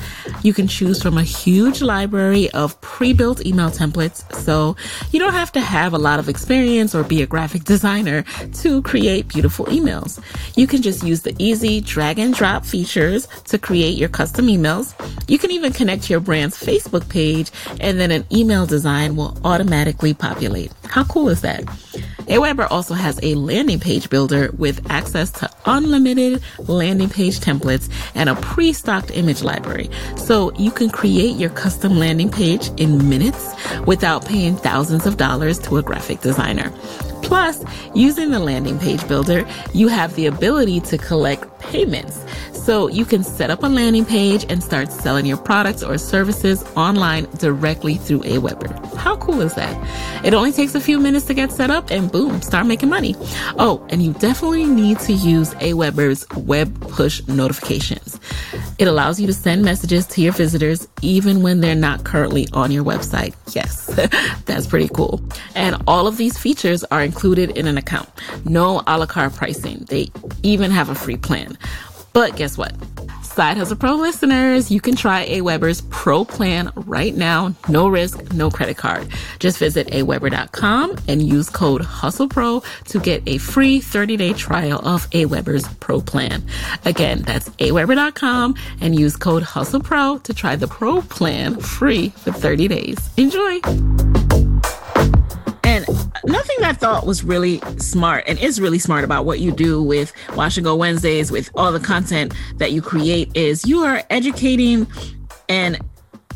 [0.41, 4.75] You can choose from a huge library of pre-built email templates, so
[5.11, 8.23] you don't have to have a lot of experience or be a graphic designer
[8.61, 10.19] to create beautiful emails.
[10.57, 14.95] You can just use the easy drag and drop features to create your custom emails.
[15.29, 19.37] You can even connect to your brand's Facebook page and then an email design will
[19.43, 20.71] automatically populate.
[20.85, 21.63] How cool is that?
[22.27, 28.29] Aweber also has a landing page builder with access to unlimited landing page templates and
[28.29, 29.89] a pre-stocked image library.
[30.17, 33.53] So you can create your custom landing page in minutes
[33.85, 36.71] without paying thousands of dollars to a graphic designer.
[37.21, 42.25] Plus, using the landing page builder, you have the ability to collect payments.
[42.69, 46.63] So you can set up a landing page and start selling your products or services
[46.75, 48.93] online directly through Aweber.
[48.93, 49.75] How cool is that?
[50.23, 53.15] It only takes a few minutes to get set up and boom, start making money.
[53.57, 58.19] Oh, and you definitely need to use Aweber's web push notifications.
[58.77, 62.71] It allows you to send messages to your visitors even when they're not currently on
[62.71, 63.33] your website.
[63.55, 63.87] Yes,
[64.45, 65.19] that's pretty cool.
[65.55, 68.09] And all of these features are included in an account.
[68.45, 69.85] No a la carte pricing.
[69.89, 70.11] They
[70.43, 71.57] even have a free plan.
[72.13, 72.73] But guess what?
[73.39, 77.55] Side Hustle Pro listeners, you can try Aweber's Pro plan right now.
[77.69, 79.07] No risk, no credit card.
[79.39, 85.67] Just visit aweber.com and use code HustlePro to get a free 30-day trial of Aweber's
[85.75, 86.43] Pro plan.
[86.83, 92.67] Again, that's aweber.com and use code HustlePro to try the Pro plan free for 30
[92.67, 93.09] days.
[93.15, 93.61] Enjoy!
[95.69, 95.87] And
[96.25, 100.11] nothing I thought was really smart and is really smart about what you do with
[100.35, 104.87] Wash and Go Wednesdays, with all the content that you create, is you are educating
[105.47, 105.79] and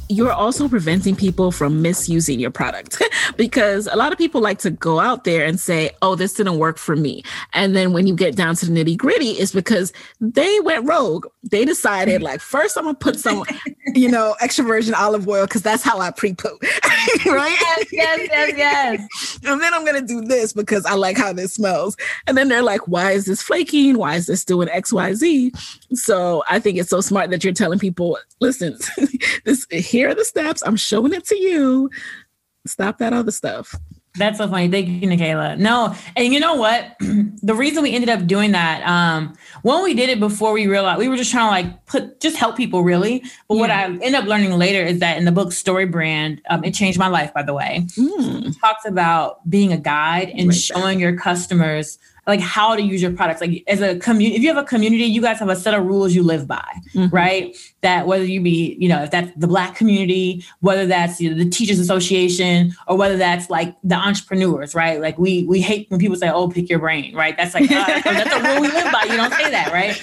[0.10, 3.02] you're also preventing people from misusing your product
[3.38, 6.58] because a lot of people like to go out there and say, oh, this didn't
[6.58, 7.24] work for me.
[7.54, 11.28] And then when you get down to the nitty gritty, it's because they went rogue.
[11.44, 13.44] They decided, like, first I'm going to put some,
[13.96, 16.58] you know, extra virgin olive oil because that's how I pre poo.
[17.26, 17.58] right?
[17.62, 19.40] Yes, yes, yes, yes.
[19.44, 21.98] and then I'm going to do this because I like how this smells.
[22.28, 23.98] And then they're like, why is this flaking?
[23.98, 25.83] Why is this doing XYZ?
[25.96, 28.78] So I think it's so smart that you're telling people, listen,
[29.46, 30.64] this here are the steps.
[30.66, 31.90] I'm showing it to you.
[32.66, 33.76] Stop that other stuff.
[34.16, 34.70] That's so funny.
[34.70, 35.58] Thank you, Nicaila.
[35.58, 36.96] No, and you know what?
[37.00, 41.00] the reason we ended up doing that, um, when we did it before we realized
[41.00, 43.24] we were just trying to like put just help people really.
[43.48, 43.60] But yeah.
[43.60, 47.00] what I ended up learning later is that in the book StoryBrand, um, it changed
[47.00, 47.88] my life, by the way.
[47.98, 48.50] Mm.
[48.50, 53.02] It talks about being a guide and right showing your customers like how to use
[53.02, 53.42] your products.
[53.42, 55.86] Like as a community, if you have a community, you guys have a set of
[55.86, 57.14] rules you live by, mm-hmm.
[57.14, 57.56] right?
[57.82, 61.38] That whether you be, you know, if that's the black community, whether that's you know,
[61.38, 65.02] the teachers association, or whether that's like the entrepreneurs, right?
[65.02, 67.36] Like we we hate when people say, "Oh, pick your brain," right?
[67.36, 69.04] That's like uh, that's a rule we live by.
[69.04, 70.02] You don't say that, right?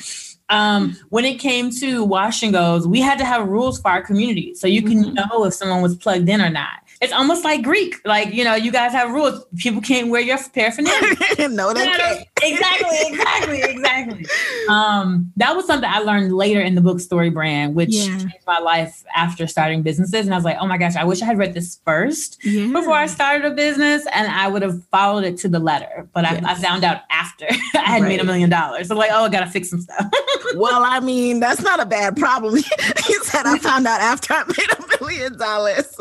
[0.51, 4.03] Um, when it came to wash and goes, we had to have rules for our
[4.03, 5.15] community so you can mm-hmm.
[5.15, 7.97] know if someone was plugged in or not it's almost like Greek.
[8.05, 9.45] Like, you know, you guys have rules.
[9.57, 11.17] People can't wear your paraphernalia.
[11.49, 12.27] no, they can't.
[12.43, 14.27] Exactly, exactly, exactly.
[14.69, 18.19] Um, that was something I learned later in the book StoryBrand, which yeah.
[18.19, 20.27] changed my life after starting businesses.
[20.27, 22.67] And I was like, oh my gosh, I wish I had read this first yeah.
[22.67, 26.07] before I started a business and I would have followed it to the letter.
[26.13, 26.45] But yes.
[26.45, 28.09] I, I, found out after I had right.
[28.09, 28.89] made a million dollars.
[28.89, 30.07] So like, oh, I gotta fix some stuff.
[30.55, 32.57] well, I mean, that's not a bad problem.
[32.57, 35.97] you said I found out after I made a million dollars.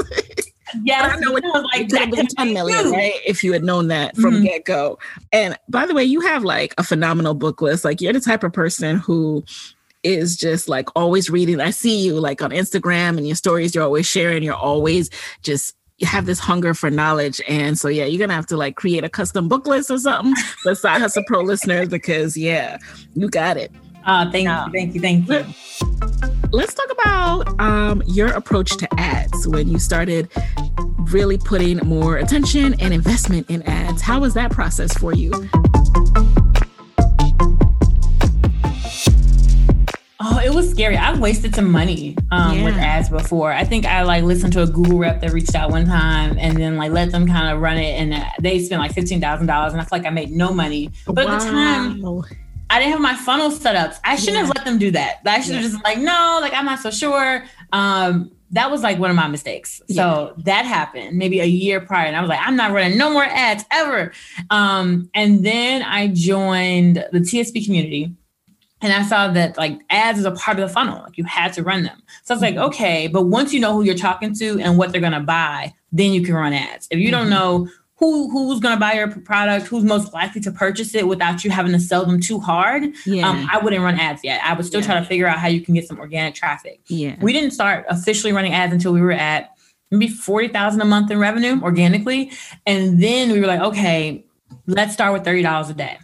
[0.83, 3.13] Yes, I know it was like could have been 10 million, right?
[3.25, 4.43] If you had known that from mm-hmm.
[4.43, 4.99] get go.
[5.31, 7.85] And by the way, you have like a phenomenal book list.
[7.85, 9.43] Like you're the type of person who
[10.03, 11.59] is just like always reading.
[11.59, 15.09] I see you like on Instagram and your stories, you're always sharing, you're always
[15.41, 17.41] just you have this hunger for knowledge.
[17.47, 20.35] And so yeah, you're gonna have to like create a custom book list or something
[20.63, 22.77] for Side Hustle Pro listeners because yeah,
[23.15, 23.71] you got it.
[24.09, 25.45] Uh, thank you, thank you, thank you.
[26.51, 30.31] Let's talk about um, your approach to ads when you started
[31.11, 34.01] really putting more attention and investment in ads.
[34.01, 35.31] How was that process for you?
[40.21, 40.97] Oh, it was scary.
[40.97, 42.65] I've wasted some money um, yeah.
[42.65, 43.53] with ads before.
[43.53, 46.57] I think I like listened to a Google rep that reached out one time and
[46.57, 49.73] then like let them kind of run it, and they spent like fifteen thousand dollars,
[49.73, 50.89] and I feel like I made no money.
[51.05, 51.35] But wow.
[51.35, 52.23] at the time,
[52.69, 53.93] I didn't have my funnel set up.
[54.03, 54.45] I shouldn't yeah.
[54.45, 55.19] have let them do that.
[55.25, 55.69] I should have yeah.
[55.69, 57.43] just like, no, like I'm not so sure.
[57.71, 59.81] Um, that was like one of my mistakes.
[59.89, 60.43] So yeah.
[60.45, 62.07] that happened maybe a year prior.
[62.07, 64.11] And I was like, I'm not running no more ads ever.
[64.49, 68.11] Um, and then I joined the TSP community
[68.81, 71.01] and I saw that like ads is a part of the funnel.
[71.03, 72.01] Like you had to run them.
[72.23, 72.65] So I was like, mm-hmm.
[72.65, 76.13] okay, but once you know who you're talking to and what they're gonna buy, then
[76.13, 76.87] you can run ads.
[76.89, 77.11] If you mm-hmm.
[77.11, 77.69] don't know
[77.99, 81.51] who who's going to buy your product, who's most likely to purchase it without you
[81.51, 82.83] having to sell them too hard.
[83.05, 83.29] Yeah.
[83.29, 84.41] Um, I wouldn't run ads yet.
[84.43, 84.87] I would still yeah.
[84.87, 86.79] try to figure out how you can get some organic traffic.
[86.87, 87.17] Yeah.
[87.21, 89.51] We didn't start officially running ads until we were at
[89.91, 92.31] maybe 40,000 a month in revenue organically.
[92.65, 94.23] And then we were like, okay,
[94.65, 95.97] let's start with $30 a day.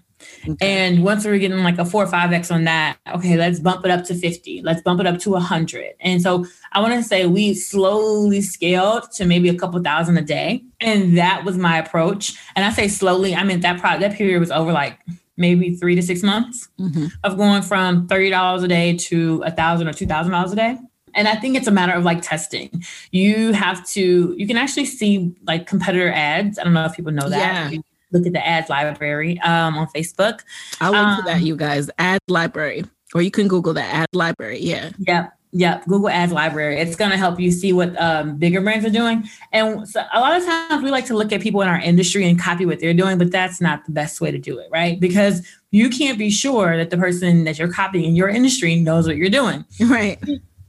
[0.48, 0.86] Okay.
[0.86, 3.60] And once we are getting like a four or five X on that, okay, let's
[3.60, 4.62] bump it up to 50.
[4.62, 5.94] Let's bump it up to 100.
[6.00, 10.22] And so I want to say we slowly scaled to maybe a couple thousand a
[10.22, 10.64] day.
[10.80, 12.34] And that was my approach.
[12.56, 15.00] And I say slowly, I mean, that product, that period was over like
[15.38, 17.08] maybe three to six months mm-hmm.
[17.24, 20.78] of going from $30 a day to a thousand or $2,000 a day.
[21.14, 22.84] And I think it's a matter of like testing.
[23.12, 26.60] You have to, you can actually see like competitor ads.
[26.60, 27.72] I don't know if people know that.
[27.72, 27.80] Yeah
[28.12, 30.42] look at the ads library um, on Facebook.
[30.82, 31.90] I'll link um, to that, um, you guys.
[31.98, 34.60] Ad library, or you can Google the ad library.
[34.60, 34.92] Yeah.
[35.00, 35.34] Yep.
[35.58, 36.80] Yep, Google Ads Library.
[36.82, 39.24] It's going to help you see what um, bigger brands are doing.
[39.54, 42.28] And so a lot of times we like to look at people in our industry
[42.28, 45.00] and copy what they're doing, but that's not the best way to do it, right?
[45.00, 49.08] Because you can't be sure that the person that you're copying in your industry knows
[49.08, 49.64] what you're doing.
[49.80, 50.20] Right.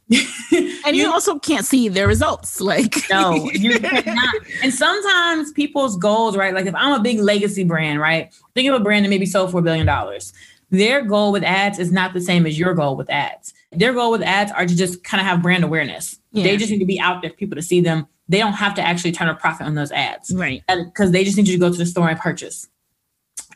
[0.09, 2.61] And you, you, also can't see their results.
[2.61, 4.35] Like no, you cannot.
[4.63, 6.55] And sometimes people's goals, right?
[6.55, 8.33] Like if I'm a big legacy brand, right?
[8.55, 10.33] Think of a brand that maybe sold for a billion dollars.
[10.71, 13.55] Their goal with ads is not the same as your goal with ads.
[13.73, 16.19] Their goal with ads are to just kind of have brand awareness.
[16.33, 16.45] Yeah.
[16.45, 18.07] They just need to be out there for people to see them.
[18.29, 20.33] They don't have to actually turn a profit on those ads.
[20.35, 20.63] Right.
[20.67, 22.69] Because they just need you to go to the store and purchase.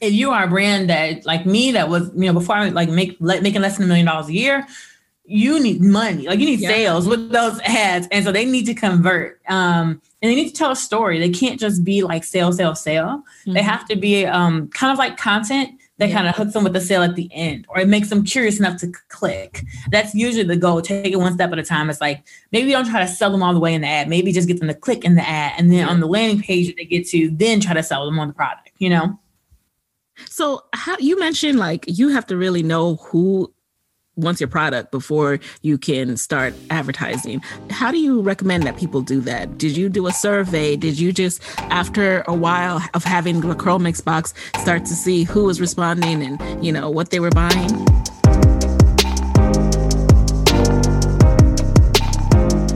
[0.00, 2.88] If you are a brand that like me that was, you know, before I like
[2.88, 4.66] make making less than a million dollars a year,
[5.30, 6.70] you need money, like you need yeah.
[6.70, 8.08] sales with those ads.
[8.10, 9.40] And so they need to convert.
[9.48, 11.18] Um, and they need to tell a story.
[11.18, 13.22] They can't just be like sale, sale, sale.
[13.42, 13.52] Mm-hmm.
[13.52, 16.16] They have to be um, kind of like content that Yeah.
[16.16, 18.58] kind of hooks them with the sale at the end, or it makes them curious
[18.58, 19.62] enough to click.
[19.90, 20.80] That's usually the goal.
[20.80, 21.90] Take it one step at a time.
[21.90, 24.08] It's like maybe don't try to sell them all the way in the ad.
[24.08, 26.68] Maybe just get them to click in the ad, and then on the landing page
[26.68, 28.70] that they get to, then try to sell them on the product.
[28.78, 29.18] You know.
[30.28, 33.52] So how you mentioned like you have to really know who
[34.20, 37.40] wants your product before you can start advertising.
[37.70, 39.58] How do you recommend that people do that?
[39.58, 40.76] Did you do a survey?
[40.76, 45.44] Did you just after a while of having the CurlMix box start to see who
[45.44, 47.68] was responding and you know what they were buying?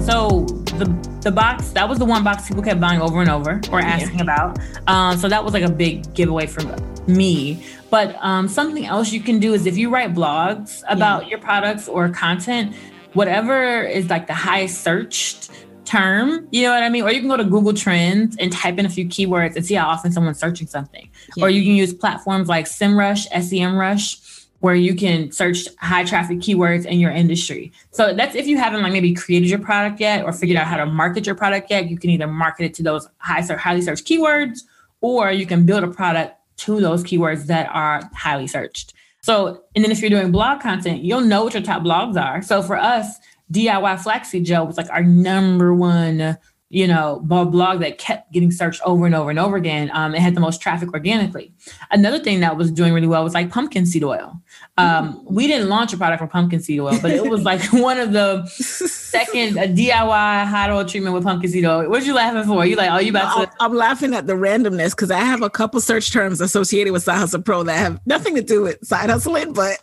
[0.05, 0.47] So
[0.79, 0.87] the
[1.23, 4.21] the box that was the one box people kept buying over and over or asking
[4.21, 4.59] about.
[4.87, 6.63] Um, so that was like a big giveaway for
[7.07, 7.65] me.
[7.91, 11.89] But um, something else you can do is if you write blogs about your products
[11.89, 12.75] or content,
[13.13, 15.51] whatever is like the highest searched
[15.85, 17.05] term, you know what I mean?
[17.05, 19.75] Or you can go to Google Trends and type in a few keywords and see
[19.75, 21.09] how often someone's searching something.
[21.41, 26.87] Or you can use platforms like SEMrush, SEMrush, where you can search high traffic keywords
[26.87, 27.71] in your industry.
[27.91, 30.79] So that's if you haven't like maybe created your product yet or figured out how
[30.79, 34.07] to market your product yet, you can either market it to those high highly searched
[34.07, 34.61] keywords
[35.03, 38.95] or you can build a product to those keywords that are highly searched.
[39.23, 42.43] So, and then if you're doing blog content, you'll know what your top blogs are.
[42.43, 43.19] So for us,
[43.53, 46.37] DIY Flaxseed Gel was like our number one,
[46.75, 49.93] you know, blog that kept getting searched over and over and over again.
[49.95, 51.55] Um, it had the most traffic organically.
[51.93, 54.41] Another thing that was doing really well was like pumpkin seed oil.
[54.77, 58.01] Um, we didn't launch a product for pumpkin seed oil, but it was like one
[58.01, 61.89] of the second a DIY hot oil treatment with pumpkin seed oil.
[61.89, 62.67] What are you laughing for?
[62.67, 63.53] You like, oh, you about I'm, to?
[63.61, 67.19] I'm laughing at the randomness because I have a couple search terms associated with Side
[67.19, 69.79] Hustle Pro that have nothing to do with side hustling, but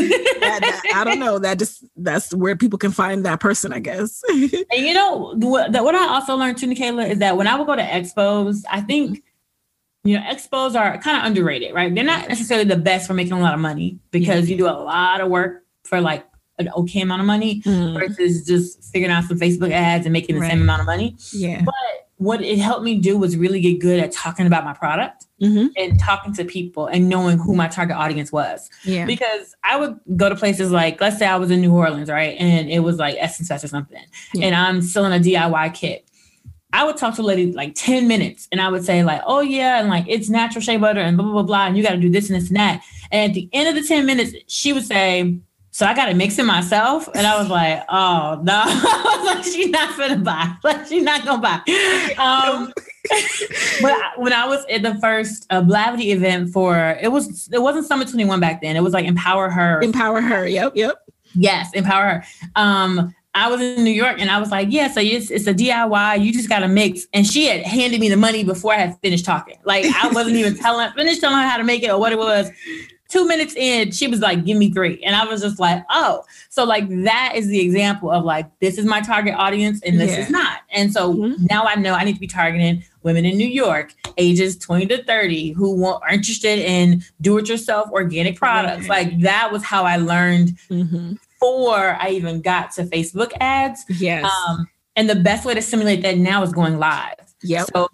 [0.00, 1.38] that- that- I don't know.
[1.38, 4.22] That just that's where people can find that person, I guess.
[4.28, 7.66] And you know what, what I also learned too, Nicaila, is that when I would
[7.66, 9.22] go to expos, I think
[10.04, 11.94] you know expos are kind of underrated, right?
[11.94, 14.70] They're not necessarily the best for making a lot of money because you do a
[14.78, 16.24] lot of work for like
[16.58, 20.36] an okay amount of money Mm, versus just figuring out some Facebook ads and making
[20.36, 20.50] the Right.
[20.52, 21.16] same amount of money.
[21.32, 21.62] yeah.
[21.64, 21.74] But
[22.18, 25.68] what it helped me do was really get good at talking about my product Mhm.
[25.76, 29.04] and talking to people and knowing who my target audience was Yeah.
[29.04, 32.34] because I would go to places like, let's say I was in New Orleans, right?
[32.40, 34.00] And it was like Essence Fest or something,
[34.32, 34.46] Yeah.
[34.46, 36.08] and I'm selling a DIY kit.
[36.72, 39.40] I would talk to a lady like 10 minutes and I would say, like, oh
[39.40, 41.92] yeah, and like it's natural shea butter and blah, blah, blah, blah, and you got
[41.92, 42.80] to do this and this and that.
[43.12, 45.36] And at the end of the 10 minutes, she would say,
[45.76, 47.06] so I got to mix it myself.
[47.14, 50.54] And I was like, oh no, like, she's not gonna buy.
[50.64, 51.56] Like, she's not gonna buy.
[52.16, 52.72] Um,
[53.82, 57.60] but I- when I was at the first uh, Blavity event for it was it
[57.60, 58.74] wasn't Summit 21 back then.
[58.74, 59.82] It was like Empower Her.
[59.82, 60.46] Empower her.
[60.48, 60.72] Yep.
[60.76, 60.94] Yep.
[61.34, 62.24] yes, Empower Her.
[62.54, 65.52] Um, I was in New York and I was like, yeah, so it's, it's a
[65.52, 66.24] DIY.
[66.24, 67.06] You just got to mix.
[67.12, 69.58] And she had handed me the money before I had finished talking.
[69.66, 72.18] Like I wasn't even telling, finished telling her how to make it or what it
[72.18, 72.50] was.
[73.08, 75.02] Two minutes in, she was like, give me three.
[75.04, 76.24] And I was just like, oh.
[76.48, 80.10] So like that is the example of like, this is my target audience and this
[80.12, 80.20] Yeah.
[80.24, 80.58] is not.
[80.70, 81.48] And so Mhm.
[81.50, 85.04] now I know I need to be targeting women in New York, ages 20 to
[85.04, 88.88] 30, who want, are interested in do-it-yourself organic products.
[88.88, 93.84] Like that was how I learned hmm before I even got to Facebook ads.
[94.00, 94.24] Yes.
[94.48, 94.66] Um,
[94.96, 97.14] and the best way to simulate that now is going live.
[97.42, 97.68] yep.
[97.74, 97.88] So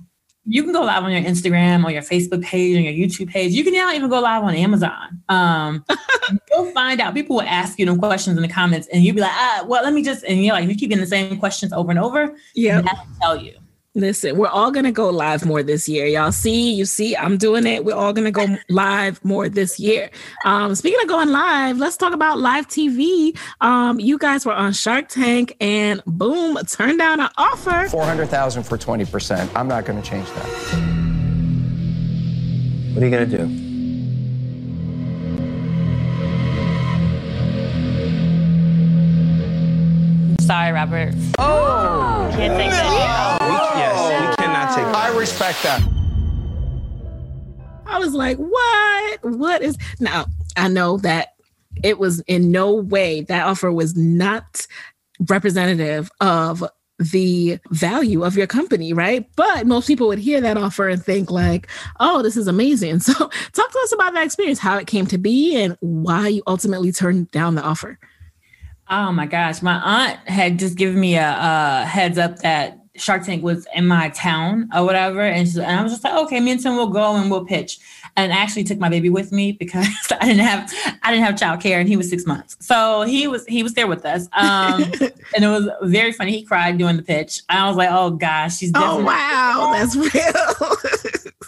[0.45, 3.53] you can go live on your Instagram or your Facebook page or your YouTube page.
[3.53, 5.23] You can now even go live on Amazon.
[5.29, 5.85] Um,
[6.51, 9.21] you'll find out people will ask you them questions in the comments, and you'll be
[9.21, 11.73] like, ah, well, let me just, and you're like, you keep getting the same questions
[11.73, 12.37] over and over.
[12.55, 13.55] Yeah, That'll tell you.
[13.95, 16.07] Listen, we're all gonna go live more this year.
[16.07, 17.85] Y'all see, you see, I'm doing it.
[17.85, 20.09] We're all gonna go live more this year.
[20.47, 23.37] Um, speaking of going live, let's talk about live TV.
[23.61, 27.87] Um, you guys were on Shark Tank and boom, turned down an offer.
[27.91, 29.51] 400,000 for 20%.
[29.55, 30.47] I'm not going to change that.
[32.95, 33.72] What are you gonna do?
[40.43, 41.15] Sorry, Robert.
[41.39, 42.29] Oh!
[42.33, 43.39] Can't take that.
[43.41, 43.47] We,
[43.79, 44.97] yes, we cannot take that.
[44.97, 45.81] I respect that.
[47.87, 49.19] I was like, what?
[49.23, 50.27] What is now?
[50.57, 51.35] I know that
[51.85, 54.67] it was in no way that offer was not
[55.29, 56.65] representative of
[56.99, 59.29] the value of your company, right?
[59.37, 61.69] But most people would hear that offer and think like,
[62.01, 63.31] "Oh, this is amazing." So, talk
[63.71, 67.31] to us about that experience, how it came to be, and why you ultimately turned
[67.31, 67.97] down the offer.
[68.95, 73.25] Oh my gosh, my aunt had just given me a, a heads up that Shark
[73.25, 76.41] Tank was in my town or whatever, and, she, and I was just like, okay,
[76.41, 77.79] me and Tim will go and we'll pitch.
[78.17, 79.89] And I actually took my baby with me because
[80.21, 80.71] I didn't have
[81.03, 83.87] I didn't have childcare, and he was six months, so he was he was there
[83.87, 84.83] with us, um,
[85.35, 86.33] and it was very funny.
[86.33, 87.41] He cried during the pitch.
[87.49, 90.77] I was like, oh gosh, she's Oh wow, that's real.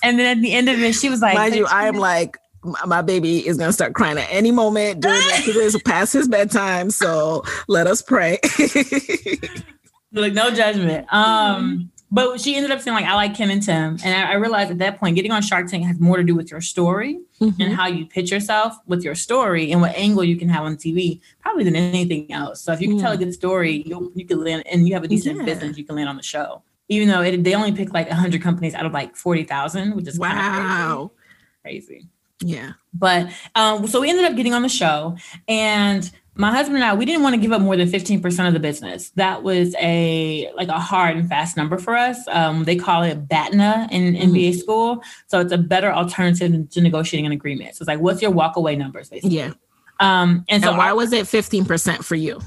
[0.02, 2.38] And then at the end of it, she was like, Mind you, I am like
[2.86, 6.90] my baby is going to start crying at any moment during this past his bedtime.
[6.90, 8.38] So let us pray.
[10.12, 11.12] like no judgment.
[11.12, 13.98] Um, but she ended up saying like, I like Kim and Tim.
[14.04, 16.36] And I, I, realized at that point, getting on Shark Tank has more to do
[16.36, 17.60] with your story mm-hmm.
[17.60, 20.76] and how you pitch yourself with your story and what angle you can have on
[20.76, 22.60] TV, probably than anything else.
[22.60, 23.02] So if you can yeah.
[23.02, 25.44] tell a good story, you you can land and you have a decent yeah.
[25.44, 26.62] business, you can land on the show.
[26.88, 30.18] Even though it, they only pick like 100 companies out of like 40,000, which is
[30.18, 31.10] wow.
[31.62, 31.86] crazy.
[31.86, 32.08] crazy.
[32.40, 32.72] Yeah.
[32.92, 35.16] But um, so we ended up getting on the show
[35.48, 38.54] and my husband and I, we didn't want to give up more than 15% of
[38.54, 39.10] the business.
[39.10, 42.26] That was a like a hard and fast number for us.
[42.28, 44.34] Um, they call it BATNA in mm-hmm.
[44.34, 45.02] MBA school.
[45.28, 47.76] So it's a better alternative to negotiating an agreement.
[47.76, 49.36] So it's like, what's your walkaway numbers, basically?
[49.36, 49.52] Yeah.
[50.00, 52.40] Um, and so and why was it 15% for you?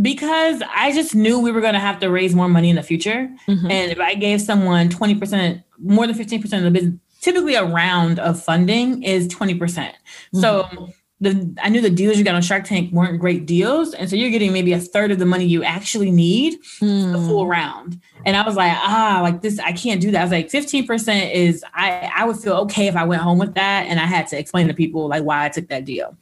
[0.00, 2.82] Because I just knew we were going to have to raise more money in the
[2.82, 3.28] future.
[3.48, 3.70] Mm-hmm.
[3.70, 8.18] And if I gave someone 20%, more than 15% of the business, typically a round
[8.18, 9.58] of funding is 20%.
[9.58, 9.98] percent mm
[10.32, 13.92] hmm So the I knew the deals you got on Shark Tank weren't great deals,
[13.92, 17.12] and so you're getting maybe a third of the money you actually need mm.
[17.12, 17.50] the full hmm.
[17.50, 18.00] round.
[18.24, 20.20] And I was like, ah, like this, I can't do that.
[20.20, 23.54] I was like, 15% is I I would feel okay if I went home with
[23.54, 26.16] that, and I had to explain to people like why I took that deal.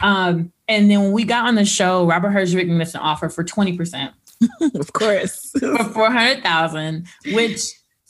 [0.00, 3.44] Um, and then when we got on the show, Robert made us an offer for
[3.44, 4.12] 20%.
[4.74, 5.52] of course.
[5.58, 7.62] for 400,000, which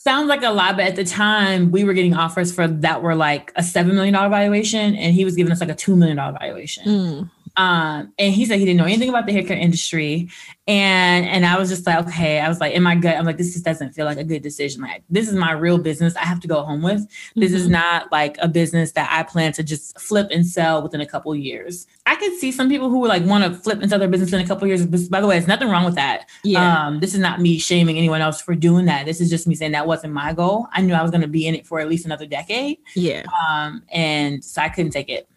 [0.02, 3.14] sounds like a lot, but at the time we were getting offers for that were
[3.14, 6.16] like a seven million dollar valuation, and he was giving us like a two million
[6.16, 6.84] dollar valuation.
[6.84, 7.30] Mm.
[7.56, 10.30] Um, and he said he didn't know anything about the haircut industry.
[10.68, 13.36] And and I was just like, okay, I was like, in my gut, I'm like,
[13.36, 14.80] this just doesn't feel like a good decision.
[14.80, 16.14] Like, this is my real business.
[16.14, 17.06] I have to go home with.
[17.34, 17.56] This mm-hmm.
[17.56, 21.06] is not like a business that I plan to just flip and sell within a
[21.06, 21.86] couple years.
[22.06, 24.32] I could see some people who would like want to flip and sell their business
[24.32, 24.86] in a couple years.
[25.08, 26.28] By the way, there's nothing wrong with that.
[26.44, 26.86] Yeah.
[26.86, 29.04] Um, this is not me shaming anyone else for doing that.
[29.04, 30.68] This is just me saying that wasn't my goal.
[30.72, 32.78] I knew I was going to be in it for at least another decade.
[32.94, 33.24] Yeah.
[33.48, 35.28] Um, and so I couldn't take it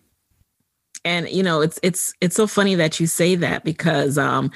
[1.05, 4.51] and you know it's it's it's so funny that you say that because um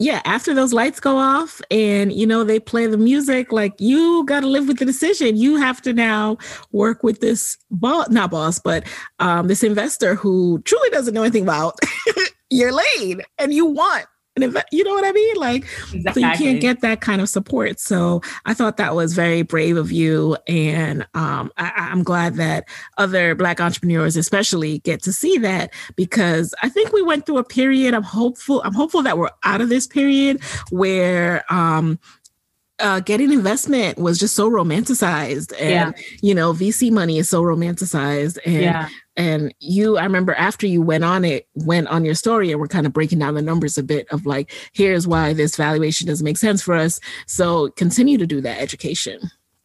[0.00, 4.24] yeah after those lights go off and you know they play the music like you
[4.24, 5.36] got to live with the decision.
[5.36, 6.38] You have to now
[6.72, 8.84] work with this boss not boss but
[9.20, 11.78] um this investor who truly doesn't know anything about
[12.50, 14.06] your lane and you want
[14.42, 15.36] and you know what I mean?
[15.36, 16.22] Like, exactly.
[16.22, 17.80] so you can't get that kind of support.
[17.80, 20.36] So I thought that was very brave of you.
[20.46, 22.64] And um, I, am glad that
[22.96, 27.44] other Black entrepreneurs, especially, get to see that because I think we went through a
[27.44, 27.94] period.
[27.94, 28.62] I'm hopeful.
[28.62, 31.98] I'm hopeful that we're out of this period where um,
[32.80, 36.04] uh, getting investment was just so romanticized and yeah.
[36.22, 38.88] you know vc money is so romanticized and yeah.
[39.16, 42.68] and you i remember after you went on it went on your story and we're
[42.68, 46.24] kind of breaking down the numbers a bit of like here's why this valuation doesn't
[46.24, 49.18] make sense for us so continue to do that education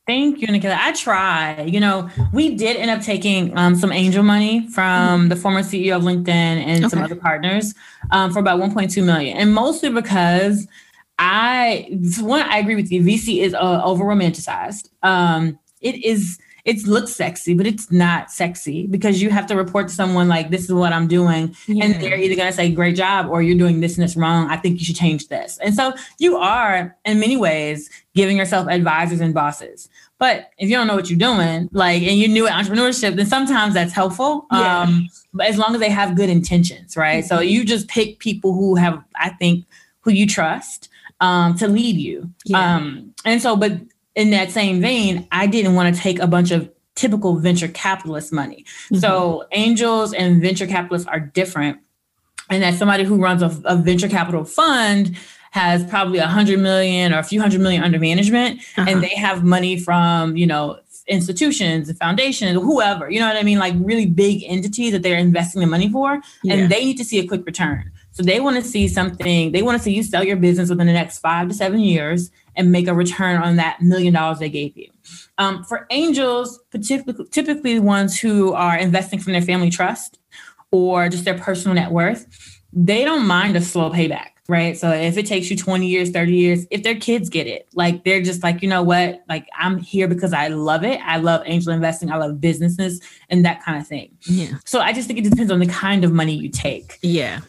[0.05, 0.77] Thank you, Nikita.
[0.77, 1.61] I try.
[1.61, 5.95] You know, we did end up taking um, some angel money from the former CEO
[5.95, 6.89] of LinkedIn and okay.
[6.89, 7.73] some other partners
[8.11, 10.67] um, for about 1.2 million, and mostly because
[11.19, 11.89] I
[12.19, 13.01] one, I agree with you.
[13.01, 14.89] VC is uh, over romanticized.
[15.03, 16.39] Um, it is.
[16.65, 20.49] It looks sexy, but it's not sexy because you have to report to someone like,
[20.49, 21.83] "This is what I'm doing," yeah.
[21.83, 24.49] and they're either gonna say, "Great job," or "You're doing this and this wrong.
[24.49, 28.67] I think you should change this." And so you are, in many ways, giving yourself
[28.69, 29.89] advisors and bosses.
[30.19, 33.25] But if you don't know what you're doing, like, and you're new at entrepreneurship, then
[33.25, 34.47] sometimes that's helpful.
[34.51, 34.83] Yeah.
[34.83, 37.25] Um, but as long as they have good intentions, right?
[37.25, 37.27] Mm-hmm.
[37.27, 39.65] So you just pick people who have, I think,
[39.99, 40.87] who you trust
[41.23, 42.29] um, to lead you.
[42.45, 42.75] Yeah.
[42.75, 43.71] Um, and so, but
[44.13, 48.33] in that same vein, I didn't want to take a bunch of typical venture capitalist
[48.33, 48.65] money.
[48.85, 48.97] Mm-hmm.
[48.97, 51.79] So angels and venture capitalists are different.
[52.49, 55.17] And that somebody who runs a, a venture capital fund
[55.51, 58.85] has probably a hundred million or a few hundred million under management, uh-huh.
[58.89, 63.43] and they have money from you know institutions and foundations, whoever, you know what I
[63.43, 63.59] mean?
[63.59, 66.53] Like really big entities that they're investing the money for, yeah.
[66.53, 67.91] and they need to see a quick return.
[68.13, 70.87] So they want to see something, they want to see you sell your business within
[70.87, 74.49] the next five to seven years and make a return on that million dollars they
[74.49, 74.89] gave you.
[75.39, 80.19] Um, for angels, typically, typically ones who are investing from their family trust
[80.71, 84.77] or just their personal net worth, they don't mind a slow payback, right?
[84.77, 88.03] So if it takes you 20 years, 30 years, if their kids get it, like
[88.03, 89.23] they're just like, you know what?
[89.27, 90.99] Like I'm here because I love it.
[91.03, 92.11] I love angel investing.
[92.11, 94.15] I love businesses and that kind of thing.
[94.21, 94.57] Yeah.
[94.65, 96.99] So I just think it depends on the kind of money you take.
[97.01, 97.41] Yeah.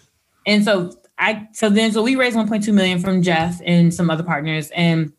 [0.46, 4.24] And so I so then so we raised 1.2 million from Jeff and some other
[4.24, 4.70] partners.
[4.74, 5.12] And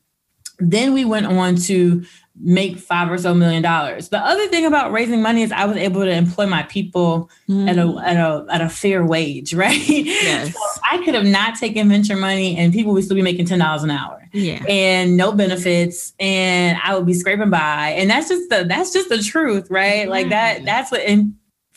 [0.59, 2.05] then we went on to
[2.37, 4.09] make five or so million dollars.
[4.09, 7.69] The other thing about raising money is I was able to employ my people mm.
[7.69, 9.87] at a at a at a fair wage, right?
[9.87, 10.53] Yes.
[10.53, 13.59] so I could have not taken venture money and people would still be making ten
[13.59, 14.27] dollars an hour.
[14.33, 14.63] Yeah.
[14.67, 17.95] And no benefits and I would be scraping by.
[17.97, 20.05] And that's just the that's just the truth, right?
[20.05, 20.09] Yeah.
[20.09, 21.35] Like that that's what and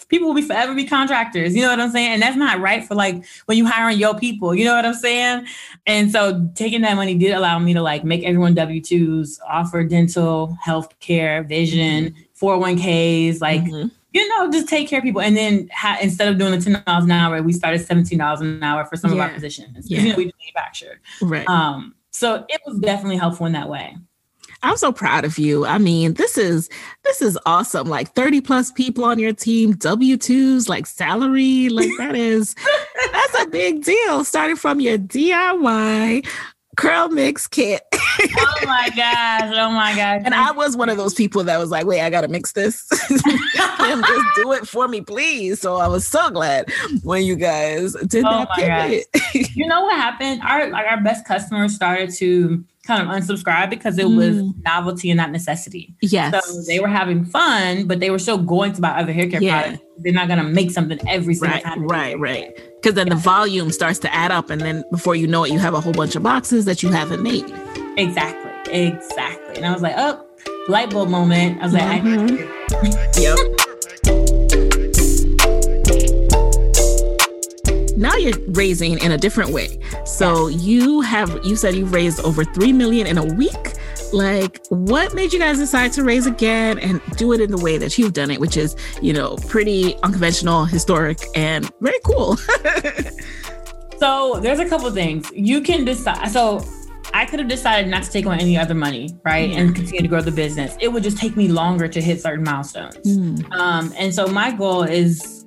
[0.09, 1.55] people will be forever be contractors.
[1.55, 2.13] You know what I'm saying?
[2.13, 4.55] And that's not right for like when you hiring your people.
[4.55, 5.47] You know what I'm saying?
[5.87, 9.85] And so taking that money did allow me to like make everyone W twos, offer
[9.85, 13.63] dental, health care, vision, 401ks, like.
[13.63, 13.89] Mm-hmm.
[14.15, 16.83] You know, just take care of people, and then ha- instead of doing the ten
[16.87, 19.17] dollars an hour, we started seventeen dollars an hour for some yeah.
[19.17, 19.89] of our positions.
[19.89, 20.99] Yeah, you know, we manufacture.
[21.21, 21.47] Right.
[21.47, 21.95] Um.
[22.11, 23.99] So it was definitely helpful in that way.
[24.63, 25.65] I'm so proud of you.
[25.67, 26.69] I mean, this is
[27.05, 27.89] this is awesome.
[27.89, 32.55] Like 30 plus people on your team, W2s, like salary, like that is
[33.13, 34.25] that's a big deal.
[34.25, 36.27] Starting from your DIY
[36.77, 37.83] CurlMix kit.
[37.93, 39.53] oh my gosh.
[39.55, 40.23] Oh my gosh.
[40.25, 42.89] And I was one of those people that was like, wait, I gotta mix this.
[43.09, 45.61] just do it for me, please.
[45.61, 46.71] So I was so glad
[47.03, 49.51] when you guys did oh that pivot.
[49.57, 50.41] you know what happened?
[50.43, 54.17] Our like our best customers started to kind of unsubscribe because it mm.
[54.17, 55.95] was novelty and not necessity.
[56.01, 56.45] Yes.
[56.47, 59.43] So they were having fun, but they were still going to buy other hair care
[59.43, 59.63] yeah.
[59.63, 59.85] products.
[59.99, 61.87] They're not going to make something every single right, time.
[61.87, 62.57] Right, right.
[62.81, 63.15] Because then yeah.
[63.15, 64.49] the volume starts to add up.
[64.49, 66.91] And then before you know it, you have a whole bunch of boxes that you
[66.91, 67.45] haven't made.
[67.99, 68.51] Exactly.
[68.73, 69.57] Exactly.
[69.57, 70.27] And I was like, oh,
[70.69, 71.61] light bulb moment.
[71.61, 72.87] I was like, mm-hmm.
[72.87, 73.68] I yep.
[77.99, 79.79] Now you're raising in a different way.
[80.05, 83.75] So you have you said you've raised over 3 million in a week.
[84.13, 87.77] Like what made you guys decide to raise again and do it in the way
[87.77, 92.37] that you've done it, which is, you know, pretty unconventional, historic and very cool.
[93.99, 95.31] so, there's a couple things.
[95.35, 96.65] You can decide so
[97.13, 100.09] I could have decided not to take on any other money, right, and continue to
[100.09, 100.77] grow the business.
[100.81, 102.97] It would just take me longer to hit certain milestones.
[102.97, 103.53] Mm.
[103.53, 105.38] Um, and so my goal is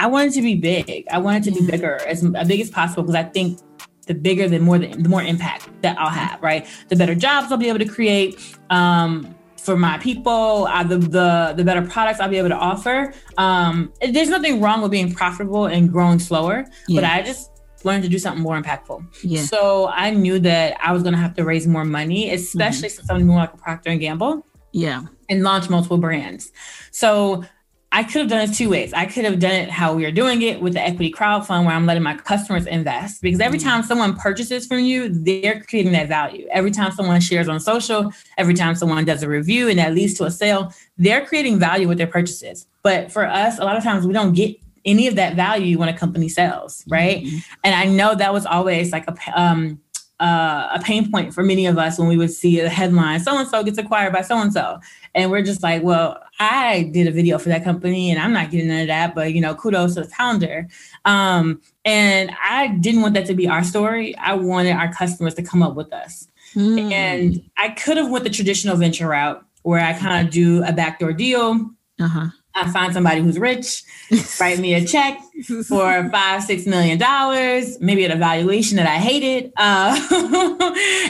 [0.00, 1.04] I wanted to be big.
[1.10, 3.60] I wanted to be bigger, as, as big as possible, because I think
[4.06, 6.42] the bigger, the more the, the, more impact that I'll have.
[6.42, 8.56] Right, the better jobs I'll be able to create.
[8.70, 13.12] Um, for my people, uh, the, the the better products I'll be able to offer.
[13.36, 17.00] Um, there's nothing wrong with being profitable and growing slower, yeah.
[17.00, 17.50] but I just
[17.84, 19.04] learned to do something more impactful.
[19.22, 19.42] Yeah.
[19.42, 22.96] So I knew that I was going to have to raise more money, especially mm-hmm.
[22.96, 24.46] since I'm more like a Procter and Gamble.
[24.72, 25.02] Yeah.
[25.28, 26.52] And launch multiple brands.
[26.90, 27.44] So
[28.00, 28.94] I could have done it two ways.
[28.94, 31.66] I could have done it how we are doing it with the equity crowd fund,
[31.66, 33.20] where I'm letting my customers invest.
[33.20, 33.68] Because every mm-hmm.
[33.68, 36.48] time someone purchases from you, they're creating that value.
[36.50, 40.14] Every time someone shares on social, every time someone does a review and that leads
[40.14, 42.66] to a sale, they're creating value with their purchases.
[42.82, 45.90] But for us, a lot of times we don't get any of that value when
[45.90, 47.22] a company sells, right?
[47.22, 47.36] Mm-hmm.
[47.64, 49.78] And I know that was always like a um,
[50.20, 53.36] uh, a pain point for many of us when we would see a headline, so
[53.36, 54.78] and so gets acquired by so and so.
[55.14, 58.50] And we're just like, well, I did a video for that company and I'm not
[58.50, 60.68] getting into that, but you know, kudos to the founder.
[61.04, 64.16] Um, and I didn't want that to be our story.
[64.16, 66.28] I wanted our customers to come up with us.
[66.54, 66.92] Mm.
[66.92, 70.72] And I could have went the traditional venture route where I kind of do a
[70.72, 71.70] backdoor deal.
[72.00, 72.28] Uh-huh.
[72.54, 73.84] I find somebody who's rich,
[74.40, 75.20] write me a check
[75.66, 79.52] for five, six million dollars, maybe at a valuation that I hated.
[79.56, 79.94] Uh,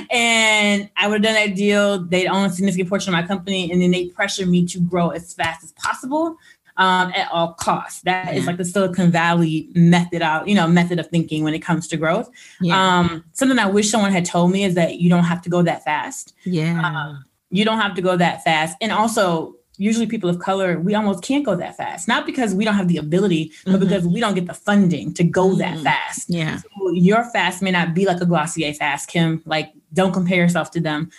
[0.10, 2.04] and I would have done that deal.
[2.04, 5.10] They'd own a significant portion of my company, and then they pressure me to grow
[5.10, 6.36] as fast as possible.
[6.76, 8.00] Um, at all costs.
[8.02, 8.40] That yeah.
[8.40, 11.86] is like the Silicon Valley method out, you know, method of thinking when it comes
[11.88, 12.30] to growth.
[12.58, 13.00] Yeah.
[13.00, 15.60] Um, something I wish someone had told me is that you don't have to go
[15.60, 16.32] that fast.
[16.44, 16.80] Yeah.
[16.80, 18.78] Um, you don't have to go that fast.
[18.80, 22.06] And also usually people of color, we almost can't go that fast.
[22.06, 23.80] Not because we don't have the ability, but mm-hmm.
[23.80, 25.58] because we don't get the funding to go mm-hmm.
[25.60, 26.28] that fast.
[26.28, 26.58] Yeah.
[26.58, 29.42] So your fast may not be like a Glossier fast, Kim.
[29.46, 31.10] Like, don't compare yourself to them.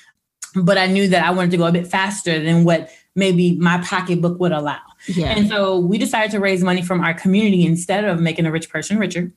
[0.53, 3.79] But I knew that I wanted to go a bit faster than what maybe my
[3.79, 4.79] pocketbook would allow.
[5.07, 5.29] Yeah.
[5.29, 8.69] And so we decided to raise money from our community instead of making a rich
[8.69, 9.31] person richer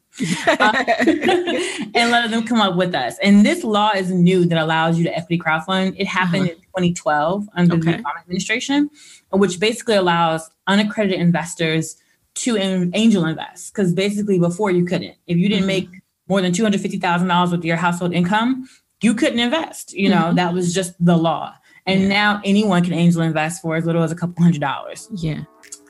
[0.47, 0.85] uh,
[1.95, 3.19] and let them come up with us.
[3.23, 5.95] And this law is new that allows you to equity crowdfund.
[5.97, 6.53] It happened uh-huh.
[6.77, 7.93] in 2012 under okay.
[7.93, 8.91] the Obama administration,
[9.33, 11.97] which basically allows unaccredited investors
[12.35, 13.73] to angel invest.
[13.73, 15.17] Because basically, before you couldn't.
[15.27, 15.91] If you didn't mm-hmm.
[15.93, 18.69] make more than $250,000 with your household income,
[19.03, 19.93] you couldn't invest.
[19.93, 20.37] You know, mm-hmm.
[20.37, 21.55] that was just the law.
[21.87, 22.09] And yeah.
[22.09, 25.09] now anyone can angel invest for as little as a couple hundred dollars.
[25.15, 25.45] Yeah.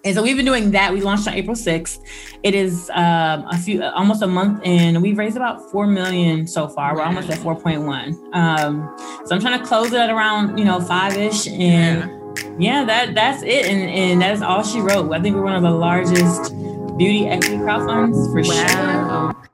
[0.04, 0.92] And so we've been doing that.
[0.92, 1.98] We launched on April 6th.
[2.42, 5.00] It is um, a few, almost a month in.
[5.00, 6.94] We've raised about 4 million so far.
[6.94, 8.34] We're almost at 4.1.
[8.34, 8.94] Um,
[9.24, 11.46] so I'm trying to close it at around, you know, five ish.
[11.46, 12.56] And yeah.
[12.58, 13.64] yeah, that that's it.
[13.64, 15.10] And, and that is all she wrote.
[15.10, 16.52] I think we're one of the largest
[16.98, 19.32] beauty equity crowdfunds for wow.
[19.32, 19.50] sure.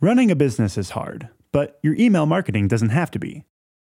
[0.00, 3.44] Running a business is hard, but your email marketing doesn't have to be.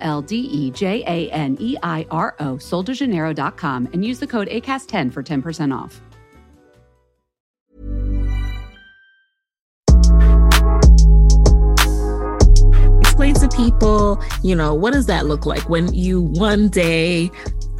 [0.00, 4.48] L D E J A N E I R O, soldejaneiro.com, and use the code
[4.48, 6.00] ACAST10 for 10% off.
[13.00, 17.30] Explain to people, you know, what does that look like when you one day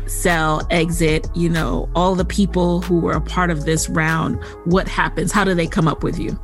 [0.09, 4.89] sell, exit, you know, all the people who were a part of this round, what
[4.89, 5.31] happens?
[5.31, 6.39] How do they come up with you?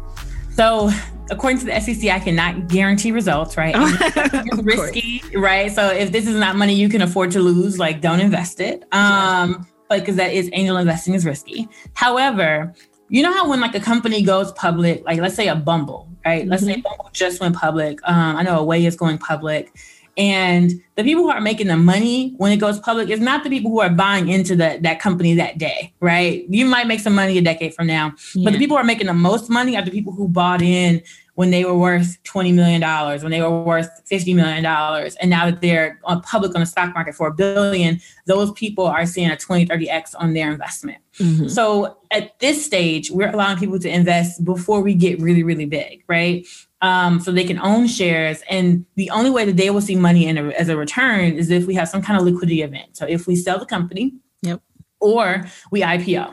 [0.50, 0.90] So,
[1.30, 3.74] according to the SEC, I cannot guarantee results, right?
[3.76, 5.70] it's risky, right?
[5.70, 8.84] So, if this is not money you can afford to lose, like don't invest it.
[8.92, 11.68] Um, but because that is angel investing is risky.
[11.94, 12.74] However,
[13.08, 16.46] you know how when like a company goes public, like let's say a Bumble, right?
[16.46, 17.98] Let's say Bumble just went public.
[18.04, 19.76] Um, I know Away is going public.
[20.16, 23.50] And the people who are making the money when it goes public is not the
[23.50, 26.44] people who are buying into the, that company that day, right?
[26.48, 28.44] You might make some money a decade from now, Yeah.
[28.44, 31.02] but the people who are making the most money are the people who bought in
[31.34, 32.80] when they were worth $20 million,
[33.20, 34.64] when they were worth $50 million.
[34.64, 38.86] And now that they're on public on the stock market for a billion, those people
[38.86, 40.98] are seeing a 20, 30X on their investment.
[41.18, 41.50] Mhm.
[41.50, 46.04] So at this stage, we're allowing people to invest before we get really, really big,
[46.06, 46.46] right?
[46.88, 48.38] Um, so they can own shares.
[48.50, 51.48] And the only way that they will see money in a, as a return is
[51.50, 52.88] if we have some kind of liquidity event.
[52.98, 54.12] So if we sell the company
[54.42, 54.60] Yep.
[55.00, 56.26] or we IPO.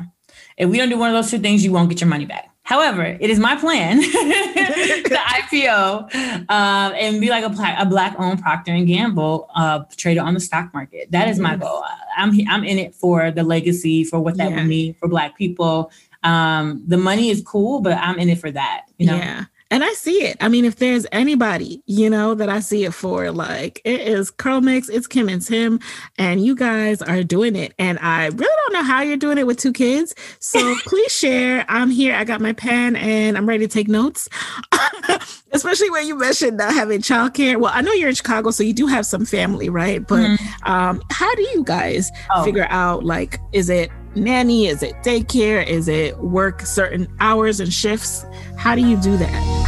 [0.58, 2.46] If we don't do one of those two things, you won't get your money back.
[2.64, 4.08] However, it is my plan to
[5.40, 6.14] IPO
[6.50, 10.40] um, and be like a, pla- a black-owned Procter and Gamble uh, traded on the
[10.40, 11.12] stock market.
[11.12, 11.84] That is my goal.
[12.18, 14.58] I'm I'm in it for the legacy, for what that Yeah.
[14.58, 15.92] will mean for Black people.
[16.24, 18.82] Um, the money is cool, but I'm in it for that.
[18.98, 19.46] You know, Yeah.
[19.72, 20.38] And I see it.
[20.42, 24.30] I mean, if there's anybody, you know, that I see it for, like it is
[24.32, 25.80] CurlMix, it's Kim and Tim,
[26.18, 27.74] and you guys are doing it.
[27.80, 30.14] And I really don't know how you're doing it with two kids.
[30.40, 31.66] So please share.
[31.70, 32.14] I'm here.
[32.16, 34.28] I got my pen and I'm ready to take notes.
[35.54, 37.60] Especially when you mentioned not having childcare.
[37.60, 40.06] Well, I know you're in Chicago, so you do have some family, right?
[40.06, 42.44] But um, how do you guys Oh.
[42.44, 44.68] figure out like, is it nanny?
[44.68, 45.66] Is it daycare?
[45.66, 48.26] Is it work certain hours and shifts?
[48.58, 49.62] How do you do that?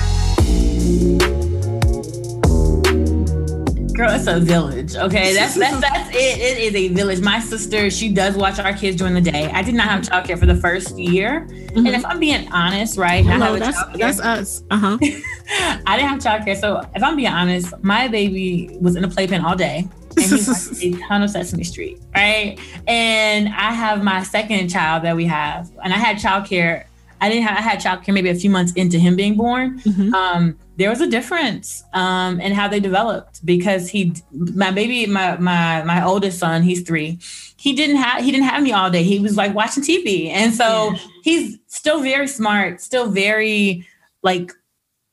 [3.95, 4.95] Girl, it's a village.
[4.95, 6.39] Okay, that's that's that's it.
[6.39, 7.21] It is a village.
[7.21, 9.51] My sister, she does watch our kids during the day.
[9.53, 13.23] I did not have childcare for the first year, and if I'm being honest, right,
[13.23, 14.63] Hello, that's childcare- that's us.
[14.71, 14.97] Uh huh.
[15.85, 16.59] I didn't have childcare.
[16.59, 19.87] So if I'm being honest, my baby was in a playpen all day.
[20.18, 22.59] And he watched a ton of Sesame Street, right?
[22.88, 26.86] And I have my second child that we have, and I had childcare.
[27.22, 27.57] I didn't have.
[27.57, 29.80] I had childcare maybe a few months into him being born.
[29.80, 30.14] Mhm.
[30.14, 35.38] Um, there was a difference um, in how they developed because he, my baby, my
[35.38, 37.20] my my oldest son, he's three.
[37.55, 39.03] He didn't have he didn't have me all day.
[39.03, 40.97] He was like watching TV, and so Yeah.
[41.24, 43.88] he's still very smart, still very
[44.22, 44.51] like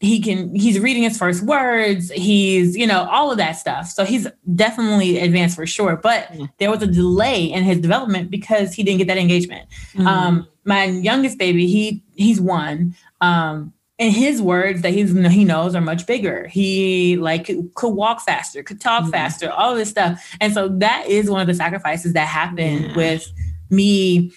[0.02, 4.04] he can he's reading his first words he's you know all of that stuff so
[4.04, 6.46] he's definitely advanced for sure but Yeah.
[6.58, 10.06] there was a delay in his development because he didn't get that engagement Mm-hmm.
[10.06, 15.74] um my youngest baby he he's one um and his words that he's he knows
[15.74, 17.44] are much bigger he like
[17.74, 19.10] could, walk faster could talk Mhm.
[19.10, 22.96] faster all this stuff and so that is one of the sacrifices that happened Yeah.
[22.96, 23.30] with
[23.68, 24.32] me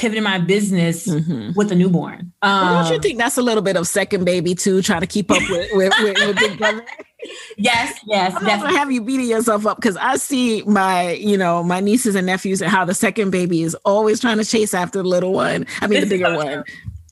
[0.00, 1.54] pivoting my business Mhm.
[1.54, 4.80] with a newborn um, don't you think that's a little bit of second baby too,
[4.82, 6.84] trying to keep up with with, with, with Big Brother?
[7.58, 11.36] yes yes I'm definitely gonna have you beating yourself up because I see my, you
[11.36, 14.72] know, my nieces and nephews and how the second baby is always trying to chase
[14.72, 15.66] after the little one.
[15.82, 16.64] I mean, the This is bigger so one.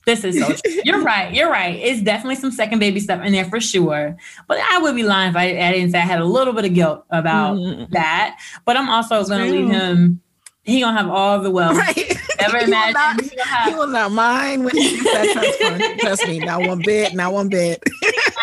[0.05, 0.81] This is so true.
[0.83, 1.31] You're right.
[1.31, 1.75] You're right.
[1.75, 4.17] It's definitely some second baby stuff in there for sure.
[4.47, 6.65] But I would be lying if I, I didn't say I had a little bit
[6.65, 7.91] of guilt about Mhm.
[7.91, 8.39] that.
[8.65, 10.21] But I'm also going to leave him.
[10.63, 11.77] He gonna have all the wealth.
[11.77, 12.17] Right?
[12.45, 12.93] Ever He will imagine?
[12.93, 15.97] not- He will not mind when he gets that.
[15.99, 17.83] Trust me, not one bit, not one bit.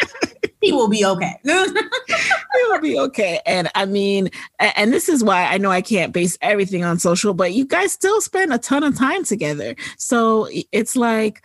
[0.61, 1.35] he will be okay.
[1.45, 1.53] he
[2.69, 3.41] will be okay.
[3.47, 7.35] And I mean, and this is why I know I can't base everything on social,
[7.35, 9.77] but you guys still spend a ton of time together.
[9.99, 11.43] So it's like,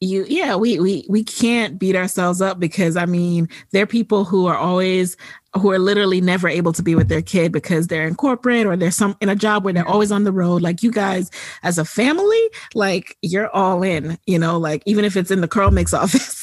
[0.00, 4.24] you yeah we we we can't beat ourselves up because i mean there are people
[4.24, 5.16] who are always
[5.54, 8.76] who are literally never able to be with their kid because they're in corporate or
[8.76, 10.62] they're some in a job where they're always on the road.
[10.62, 11.30] Like you guys
[11.62, 12.40] as a family
[12.74, 16.42] like you're all in you know like even if it's in the CurlMix office.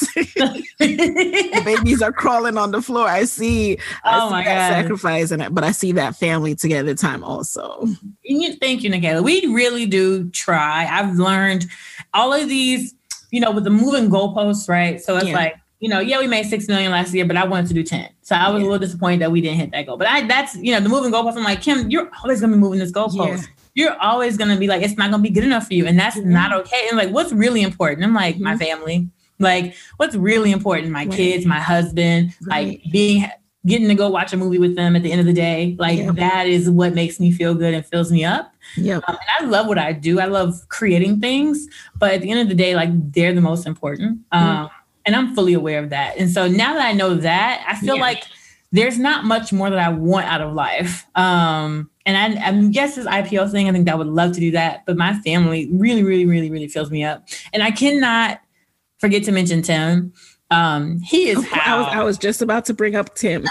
[0.80, 3.08] The babies are crawling on the floor.
[3.08, 4.82] I see oh I my see that god.
[4.82, 7.88] sacrifice it but i see that family together time also.
[8.28, 9.24] Thank you Nicaila.
[9.24, 10.86] we really do try.
[10.86, 11.68] I've learned
[12.14, 12.94] all of these
[13.32, 15.02] you know, with the moving goalposts, right?
[15.02, 15.36] So it's Yeah.
[15.36, 17.84] like, you know, yeah, we made six million last year, but I wanted to do
[17.84, 18.10] 10.
[18.22, 19.98] So I was a little disappointed that we didn't hit that goal.
[19.98, 22.60] But I that's you know, the moving goalpost, I'm like, Kim, you're always gonna be
[22.60, 23.38] moving this goalpost.
[23.38, 23.44] Yeah.
[23.76, 25.86] You're always gonna be like, it's not gonna be good enough for you.
[25.86, 26.88] And that's not okay.
[26.90, 28.04] And like, what's really important?
[28.06, 28.60] I'm like, my mm-hmm.
[28.60, 29.10] family.
[29.40, 30.92] Like, what's really important?
[30.92, 31.12] My Right.
[31.12, 32.68] kids, my husband, Right.
[32.82, 33.30] like being
[33.68, 35.76] getting to go watch a movie with them at the end of the day.
[35.78, 36.16] Like Yep.
[36.16, 38.54] that is what makes me feel good and fills me up.
[38.76, 40.20] yep Um, and I love what I do.
[40.20, 41.68] I love creating things,
[42.00, 44.20] but at the end of the day, like they're the most important.
[44.32, 44.70] Um,
[45.06, 46.18] And I'm fully aware of that.
[46.18, 48.02] And so now that I know that, I feel Yeah.
[48.02, 48.24] like
[48.74, 51.06] there's not much more that I want out of life.
[51.16, 54.42] Um, and I, I guess this IPO thing, I think that I would love to
[54.42, 57.26] do that, but my family really, really, really, really fills me up.
[57.54, 58.42] And I cannot
[59.00, 60.12] forget to mention Tim.
[60.50, 63.46] Um, he is how I was I was just about to bring up Tim.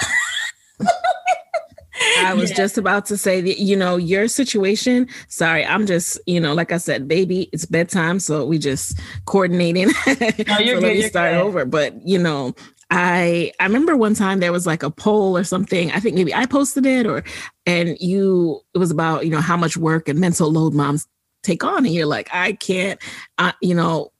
[2.18, 2.56] I was Yeah.
[2.56, 5.08] just about to say that, you know, your situation.
[5.28, 8.20] Sorry, I'm just, you know, like I said, baby, it's bedtime.
[8.20, 9.88] So we just coordinating.
[10.06, 10.24] you're so
[10.64, 11.40] good, let me start good.
[11.40, 11.64] over.
[11.64, 12.54] But, you know,
[12.90, 15.90] I I remember one time there was like a poll or something.
[15.92, 17.24] I think maybe I posted it or
[17.64, 21.06] and you it was about, you know, how much work and mental load moms
[21.42, 21.86] take on.
[21.86, 23.00] And you're like, I can't,
[23.38, 24.12] uh, you know,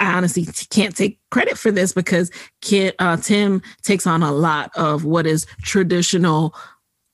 [0.00, 2.30] I honestly can't take credit for this because
[2.60, 6.54] kid, uh, Tim takes on a lot of what is traditional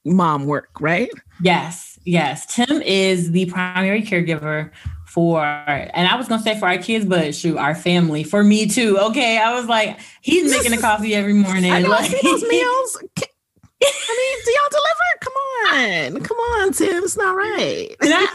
[0.05, 1.11] mom work, right?
[1.43, 2.47] Yes, yes.
[2.55, 4.71] Tim is the primary caregiver
[5.07, 8.67] for, and I was gonna say for our kids, but shoot, our family, for me
[8.67, 8.99] too.
[8.99, 11.71] Okay, I was like, he's making the coffee every morning.
[11.71, 13.03] I know I like- see those meals.
[13.83, 14.97] I mean, do y'all deliver?
[15.21, 17.03] Come on, come on, Tim.
[17.05, 17.95] It's not right.
[18.01, 18.27] And I,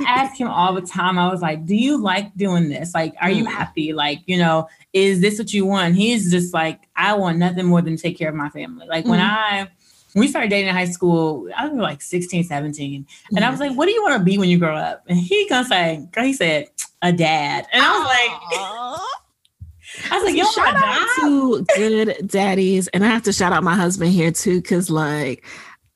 [0.00, 1.18] I ask him all the time.
[1.18, 2.94] I was like, "Do you like doing this?
[2.94, 3.48] Like, are you Mm.
[3.52, 3.92] happy?
[3.92, 7.82] Like, you know, is this what you want?" He's just like, "I want nothing more
[7.82, 9.30] than to take care of my family." Like when Mm.
[9.30, 9.68] I
[10.12, 13.04] when we started dating in high school, I was like 16, 17.
[13.34, 15.02] And I was like, what do you want to be when you grow up?
[15.08, 16.68] And he gonna say, he said,
[17.02, 17.66] a dad.
[17.72, 19.00] And I was like,
[20.10, 23.62] I was like, yo, shout out to good daddies, and I have to shout out
[23.62, 25.44] my husband here too, because like,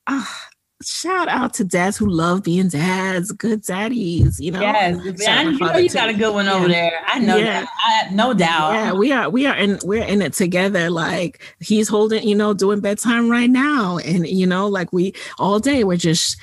[0.07, 0.45] ah,
[0.83, 4.39] shout out to dads who love being dads, good daddies.
[4.39, 5.95] You know, Yes, you know you too.
[5.95, 7.01] got a good one over there.
[7.07, 7.63] I know Yeah.
[7.63, 7.69] that.
[8.11, 8.73] I, no doubt.
[8.75, 10.89] Yeah, we are we are in we're in it together.
[10.91, 13.99] Like he's holding, you know, doing bedtime right now.
[13.99, 16.37] And you know, like we all day we're just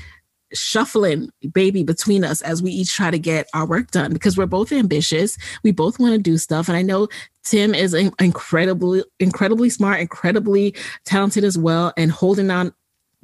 [0.54, 4.46] shuffling baby between us as we each try to get our work done because we're
[4.46, 5.38] both ambitious.
[5.64, 6.68] We both want to do stuff.
[6.68, 7.08] And I know
[7.44, 10.76] Tim is in- incredibly, incredibly smart, incredibly
[11.06, 12.74] talented as well, and holding on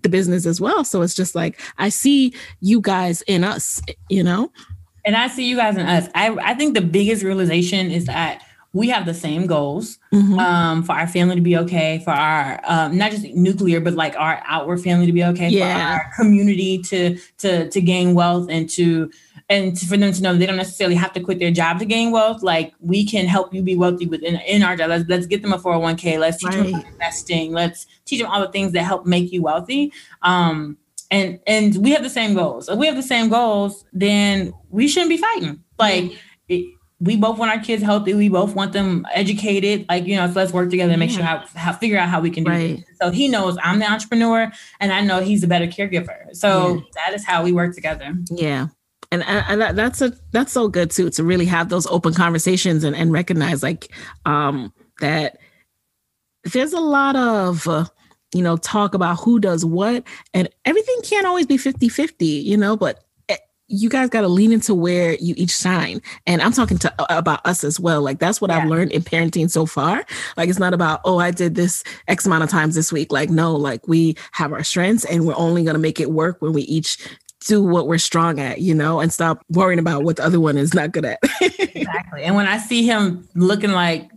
[0.02, 0.84] the business as well.
[0.84, 4.52] So it's just like I see you guys in us, you know?
[5.06, 6.10] And I see you guys in us.
[6.14, 8.44] I, I think the biggest realization is that
[8.74, 10.40] we have the same goals Mhm.
[10.40, 14.16] um, for our family to be okay, for our um, not just nuclear, but like
[14.18, 15.74] our outward family to be okay, Yeah.
[15.76, 19.10] for our community to to to gain wealth and to
[19.50, 21.86] and to, for them to know they don't necessarily have to quit their job to
[21.86, 22.42] gain wealth.
[22.42, 24.90] Like we can help you be wealthy within in our job.
[24.90, 26.18] Let's let's get them a 401k.
[26.20, 26.74] Let's teach them Right.
[26.76, 27.52] about investing.
[27.52, 29.92] Let's teach them all the things that help make you wealthy.
[30.22, 30.78] Um,
[31.10, 32.70] and and we have the same goals.
[32.70, 35.60] If we have the same goals, then we shouldn't be fighting.
[35.78, 36.14] Like
[36.48, 36.66] it,
[37.04, 38.14] we both want our kids healthy.
[38.14, 39.86] We both want them educated.
[39.90, 42.22] Like you know, so let's work together and make sure how, how figure out how
[42.22, 42.80] we can do Right.
[42.80, 42.86] it.
[43.02, 46.34] So he knows I'm the entrepreneur, and I know he's a better caregiver.
[46.36, 48.14] So that is how we work together.
[48.30, 48.68] Yeah.
[49.14, 52.96] And, and that's a that's so good too to really have those open conversations and,
[52.96, 53.92] and recognize like
[54.26, 54.72] um
[55.02, 55.38] that
[56.46, 57.86] there's a lot of uh,
[58.34, 62.78] you know talk about who does what and everything can't always be 50-50 you know
[62.78, 63.04] but
[63.72, 66.02] you guys got to lean into where you each shine.
[66.28, 68.02] And i'm talking to uh, about us as well.
[68.02, 70.06] Like that's what i've learned in parenting so far.
[70.38, 73.12] Like it's not about oh i did this x amount of times this week.
[73.12, 76.42] Like no like we have our strengths and we're only going to make it work
[76.42, 76.98] when we each
[77.48, 80.58] do what we're strong at you know and stop worrying about what the other one
[80.58, 81.20] is not good at.
[81.74, 82.24] Exactly.
[82.24, 84.12] And when I see him looking like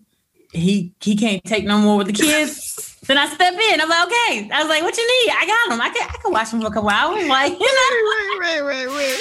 [0.53, 3.81] he he can't take no more with the kids, then I step in.
[3.81, 4.51] I'm like, okay.
[4.51, 5.33] I was like, what you need?
[5.37, 5.81] I got them.
[5.81, 7.27] I can I can watch them for a couple hours.
[7.27, 8.41] Like, you know.
[8.41, 9.21] right right right right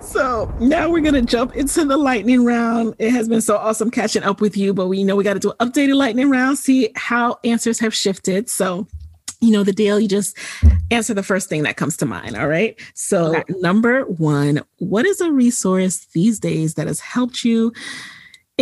[0.00, 2.96] so So now we're gonna jump into the lightning round.
[2.98, 5.40] It has been so awesome catching up with you, but we know we got to
[5.40, 8.50] do an updated lightning round, see how answers have shifted.
[8.50, 8.88] So
[9.40, 10.38] you know the deal you just
[10.92, 13.42] answer the first thing that comes to mind all right so okay.
[13.58, 17.72] number one what is a resource these days that has helped you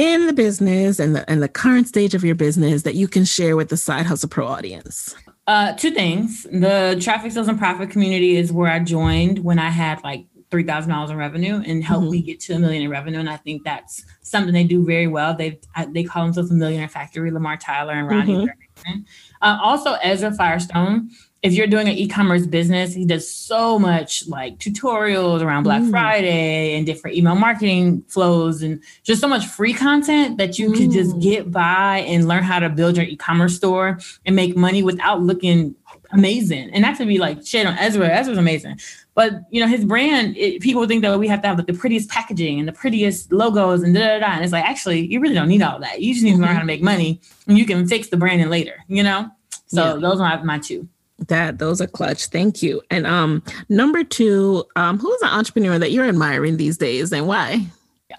[0.00, 3.22] in the business and the and the current stage of your business that you can
[3.22, 5.14] share with the side hustle pro audience
[5.46, 9.68] uh, two things the traffic sales and profit community is where i joined when i
[9.68, 12.12] had like $3000 in revenue and helped mm-hmm.
[12.12, 15.06] me get to a million in revenue and i think that's something they do very
[15.06, 19.00] well they they call themselves a millionaire factory lamar tyler and ronnie mm-hmm.
[19.42, 21.10] Uh, also, Ezra Firestone,
[21.42, 25.90] if you're doing an e-commerce business, he does so much like tutorials around Black mm.
[25.90, 30.76] Friday and different email marketing flows and just so much free content that you mm.
[30.76, 34.82] can just get by and learn how to build your e-commerce store and make money
[34.82, 35.74] without looking
[36.12, 36.70] amazing.
[36.74, 38.78] And not to be like shit on Ezra, Ezra's amazing.
[39.14, 41.72] But you know, his brand, it, people think that we have to have like the
[41.72, 44.32] prettiest packaging and the prettiest logos and da da da.
[44.32, 46.02] And it's like, actually, you really don't need all that.
[46.02, 48.50] You just need to learn how to make money and you can fix the branding
[48.50, 49.30] later, you know?
[49.68, 50.00] So yeah.
[50.00, 50.86] those are my two.
[51.28, 52.26] That those are clutch.
[52.26, 52.82] Thank you.
[52.90, 57.66] And um number two, um, who's an entrepreneur that you're admiring these days and why?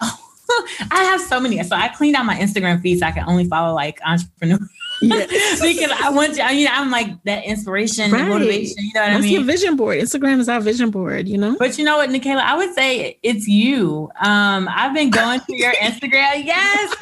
[0.90, 1.62] I have so many.
[1.62, 4.68] So I cleaned out my Instagram feed so I can only follow like entrepreneurs.
[5.00, 5.60] Yes.
[5.62, 8.20] because I want to, you know, I'm like that inspiration right.
[8.20, 8.76] and motivation.
[8.78, 9.32] You know what That's I mean?
[9.32, 9.98] your vision board.
[9.98, 11.56] Instagram is our vision board, you know?
[11.58, 14.10] But you know what, Nicaila, I would say it's you.
[14.20, 16.44] Um, I've been going through your Instagram.
[16.44, 16.94] Yes.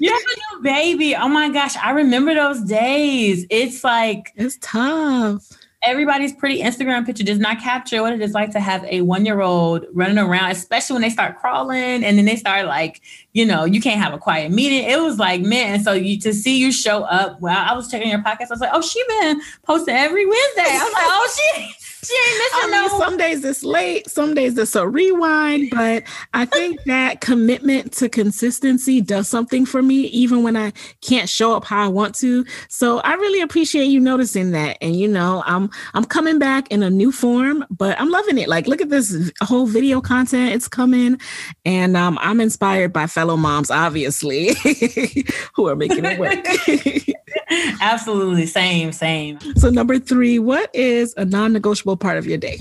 [0.00, 1.14] You have a new baby.
[1.16, 1.76] Oh my gosh.
[1.76, 3.46] I remember those days.
[3.50, 5.50] It's like it's tough
[5.82, 9.24] everybody's pretty Instagram picture does not capture what it is like to have a one
[9.24, 13.00] year old running around, especially when they start crawling and then they start like,
[13.32, 14.84] you know, you can't have a quiet meeting.
[14.84, 17.40] It was like, man, so you to see you show up.
[17.40, 18.50] Well, I was checking your podcast.
[18.50, 20.62] I was like, oh, she been posting every Wednesday.
[20.66, 22.98] I was like, oh, she she ain't missing I mean, no.
[22.98, 28.08] Some days it's late, some days it's a rewind, but I think that commitment to
[28.08, 30.72] consistency does something for me, even when I
[31.02, 32.44] can't show up how I want to.
[32.68, 34.78] So I really appreciate you noticing that.
[34.80, 38.48] And you know, I'm I'm coming back in a new form, but I'm loving it.
[38.48, 41.20] Like, look at this whole video content; it's coming,
[41.64, 44.54] and um, I'm inspired by fellow moms, obviously,
[45.54, 46.46] who are making it work.
[47.80, 48.46] Absolutely.
[48.46, 49.38] Same, same.
[49.56, 52.60] So, number three, what is a non negotiable part of your day?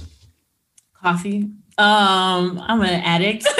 [1.02, 1.50] Coffee.
[1.78, 3.48] Um, I'm an addict.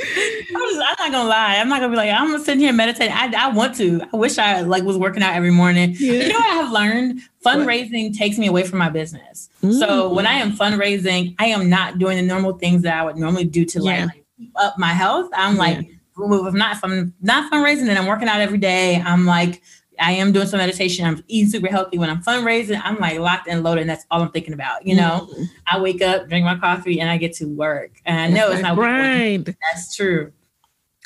[0.00, 1.56] I'm, just, I'm, not gonna lie.
[1.58, 3.10] I'm not gonna be like I'm gonna sit here meditate.
[3.14, 4.00] I, I want to.
[4.12, 5.94] I wish I like was working out every morning.
[5.98, 6.12] Yeah.
[6.12, 7.20] You know what I have learned?
[7.44, 8.18] Fundraising what?
[8.18, 9.48] takes me away from my business.
[9.62, 9.78] Mm-hmm.
[9.78, 13.16] So when I am fundraising, I am not doing the normal things that I would
[13.16, 14.06] normally do to yeah.
[14.06, 15.30] like keep up my health.
[15.34, 15.60] I'm yeah.
[15.60, 19.62] like if not if I'm not fundraising and I'm working out every day, I'm like
[20.00, 21.04] I am doing some meditation.
[21.04, 21.98] I'm eating super healthy.
[21.98, 24.86] When I'm fundraising, I'm like locked and loaded, and that's all I'm thinking about.
[24.86, 25.46] You know, mm.
[25.66, 27.92] I wake up, drink my coffee, and I get to work.
[28.04, 29.44] And I know it's not right.
[29.44, 30.32] That's true.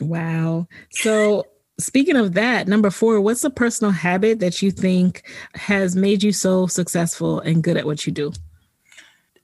[0.00, 0.68] Wow.
[0.90, 1.46] So
[1.78, 5.22] speaking of that, number four, what's a personal habit that you think
[5.54, 8.32] has made you so successful and good at what you do?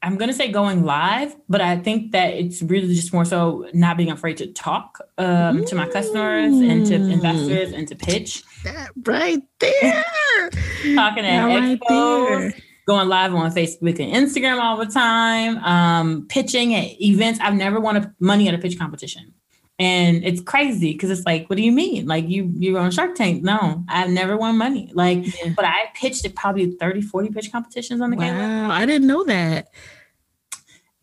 [0.03, 3.69] I'm going to say going live, but I think that it's really just more so
[3.75, 8.45] not being afraid to talk um, to my customers and to investors and to pitch.
[8.65, 10.05] That right there.
[10.95, 16.27] Talking at that expos, right going live on Facebook and Instagram all the time, um,
[16.29, 17.39] pitching at events.
[17.41, 19.35] I've never won money at a pitch competition.
[19.81, 22.07] And it's crazy because it's like, what do you mean?
[22.07, 23.45] Like you you're on Shark Tank.
[23.45, 24.91] No, I've never won money.
[24.93, 25.53] Like, yeah.
[25.55, 29.07] but I pitched at probably 30, 40 pitch competitions on the wow, Wow, I didn't
[29.07, 29.69] know that.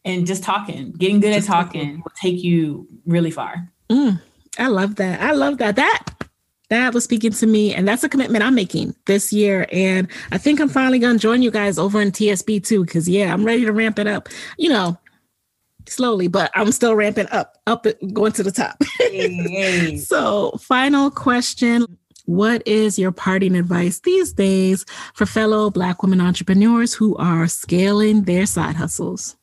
[0.03, 3.71] And just talking, getting good just at talking, talking will take you really far.
[3.89, 4.21] Mm,
[4.59, 5.21] I love that.
[5.21, 5.77] I love that.
[5.77, 6.15] That
[6.69, 10.37] that was speaking to me and that's a commitment i'm making this year and i
[10.37, 13.45] think i'm finally going to join you guys over in TSP too because yeah i'm
[13.45, 14.97] ready to ramp it up you know
[15.87, 18.81] slowly, but I'm still ramping up, up going to the top.
[19.99, 21.85] so, final question.
[22.25, 24.83] What is your parting advice these days
[25.13, 29.35] for fellow Black women entrepreneurs who are scaling their side hustles?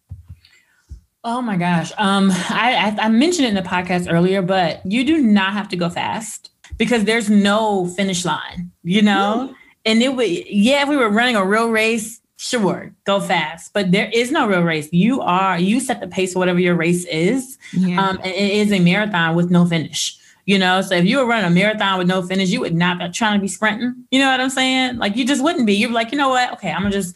[1.24, 1.93] Oh my gosh.
[1.99, 5.68] Um, I, I, I mentioned it in the podcast earlier, but you do not have
[5.68, 9.51] to go fast because there's no finish line, you know?
[9.51, 9.55] Mm.
[9.84, 13.72] And it would, yeah, if we were running a real race, sure, go fast.
[13.72, 14.88] But there is no real race.
[14.93, 17.57] You are you set the pace for whatever your race is.
[17.72, 18.05] Yeah.
[18.05, 20.18] Um, and it is a marathon with no finish.
[20.45, 22.99] You know, so if you were running a marathon with no finish, you would not
[22.99, 23.95] be trying to be sprinting.
[24.11, 24.97] You know what I'm saying?
[24.97, 25.74] Like you just wouldn't be.
[25.74, 26.53] You're like, you know what?
[26.55, 27.14] Okay, I'm gonna just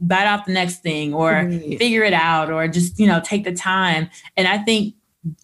[0.00, 1.78] bite off the next thing or right.
[1.78, 4.08] figure it out or just, you know, take the time.
[4.36, 4.94] And I think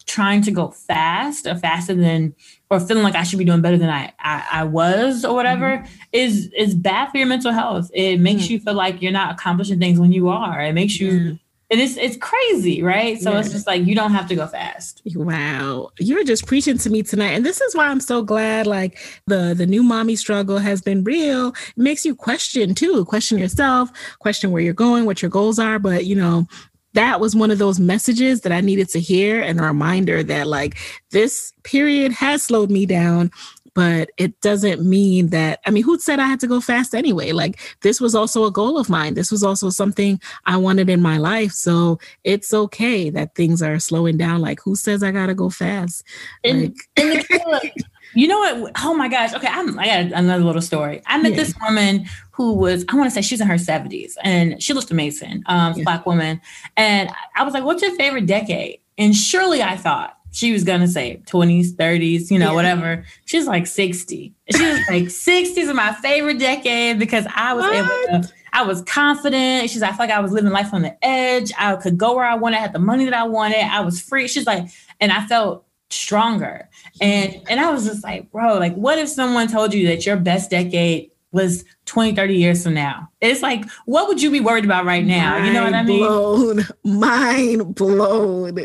[0.07, 2.37] trying to go fast or faster than
[2.71, 5.79] or feeling like I should be doing better than I I, I was or whatever
[5.79, 5.93] mm-hmm.
[6.13, 7.91] is is bad for your mental health.
[7.95, 8.53] It makes mm-hmm.
[8.53, 10.61] you feel like you're not accomplishing things when you are.
[10.61, 11.39] It makes you
[11.71, 13.21] And it's it's crazy, right?
[13.21, 13.41] So yeah.
[13.41, 15.03] it's just like you don't have to go fast.
[15.15, 15.91] Wow.
[15.99, 17.33] You're just preaching to me tonight.
[17.33, 21.05] And this is why I'm so glad like the the new mommy struggle has been
[21.05, 21.49] real.
[21.49, 25.79] It makes you question too, question yourself, question where you're going, what your goals are.
[25.79, 26.47] But you know,
[26.95, 30.47] that was one of those messages that I needed to hear and a reminder that
[30.47, 30.77] like
[31.11, 33.31] this period has slowed me down
[33.79, 37.31] but it doesn't mean that i mean who said i had to go fast anyway?
[37.31, 39.15] Like this was also a goal of mine.
[39.15, 41.53] This was also something i wanted in my life.
[41.53, 44.41] So it's okay that things are slowing down.
[44.41, 46.03] Like who says i gotta go fast?
[46.43, 47.73] And, like, and
[48.15, 51.33] you know what oh my gosh okay I'm, i got another little story i met
[51.33, 51.37] yeah.
[51.37, 54.91] this woman who was i want to say she's in her 70s and she looked
[54.91, 55.85] amazing um yeah.
[55.85, 56.41] black woman
[56.77, 60.87] and i was like what's your favorite decade and surely i thought she was gonna
[60.87, 62.55] say 20s, 30s, you know, yeah.
[62.55, 63.05] whatever.
[63.25, 64.35] She's like 60.
[64.55, 67.75] She was like 60s is my favorite decade because I was what?
[67.75, 69.71] able to, I was confident.
[69.71, 71.53] She's like, I felt like I was living life on the edge.
[71.59, 73.65] I could go where I wanted, I had the money that I wanted.
[73.65, 74.29] I was free.
[74.29, 74.69] She's like,
[75.01, 76.69] and I felt stronger.
[77.01, 80.17] And and I was just like, bro, like what if someone told you that your
[80.17, 83.09] best decade was 20, 30 years from now.
[83.21, 85.33] It's like, what would you be worried about right now?
[85.33, 85.99] Mind you know what I mean?
[85.99, 88.59] Blown, mind blown.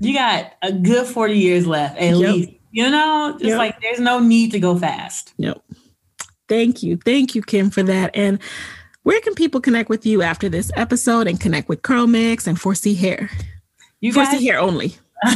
[0.00, 2.34] You got a good 40 years left, at yep.
[2.34, 2.50] least.
[2.70, 3.58] You know, just yep.
[3.58, 5.32] like there's no need to go fast.
[5.38, 5.62] Yep.
[6.48, 6.96] Thank you.
[6.98, 8.14] Thank you, Kim, for that.
[8.14, 8.38] And
[9.02, 12.58] where can people connect with you after this episode and connect with Curl Mix and
[12.58, 13.30] 4C Hair?
[14.00, 14.96] You 4C Hair only.
[15.26, 15.34] uh,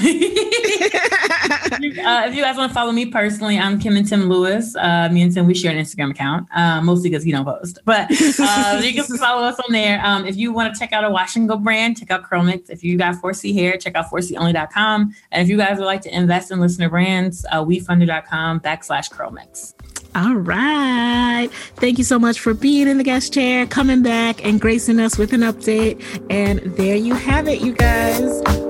[2.26, 4.76] if you guys want to follow me personally, I'm Kim and Tim Lewis.
[4.76, 7.78] Uh, me and Tim, we share an Instagram account, uh, mostly because he don't post.
[7.84, 10.04] But uh, you can follow us on there.
[10.04, 12.68] Um, if you want to check out a wash and go brand, check out CurlMix.
[12.68, 15.14] If you got 4C hair, check out 4COnly.com.
[15.32, 19.74] And if you guys would like to invest in listener brands, uh, wefunder.com backslash CurlMix.
[20.14, 21.48] All right.
[21.76, 25.16] Thank you so much for being in the guest chair, coming back and gracing us
[25.16, 26.02] with an update.
[26.30, 28.69] And there you have it, you guys.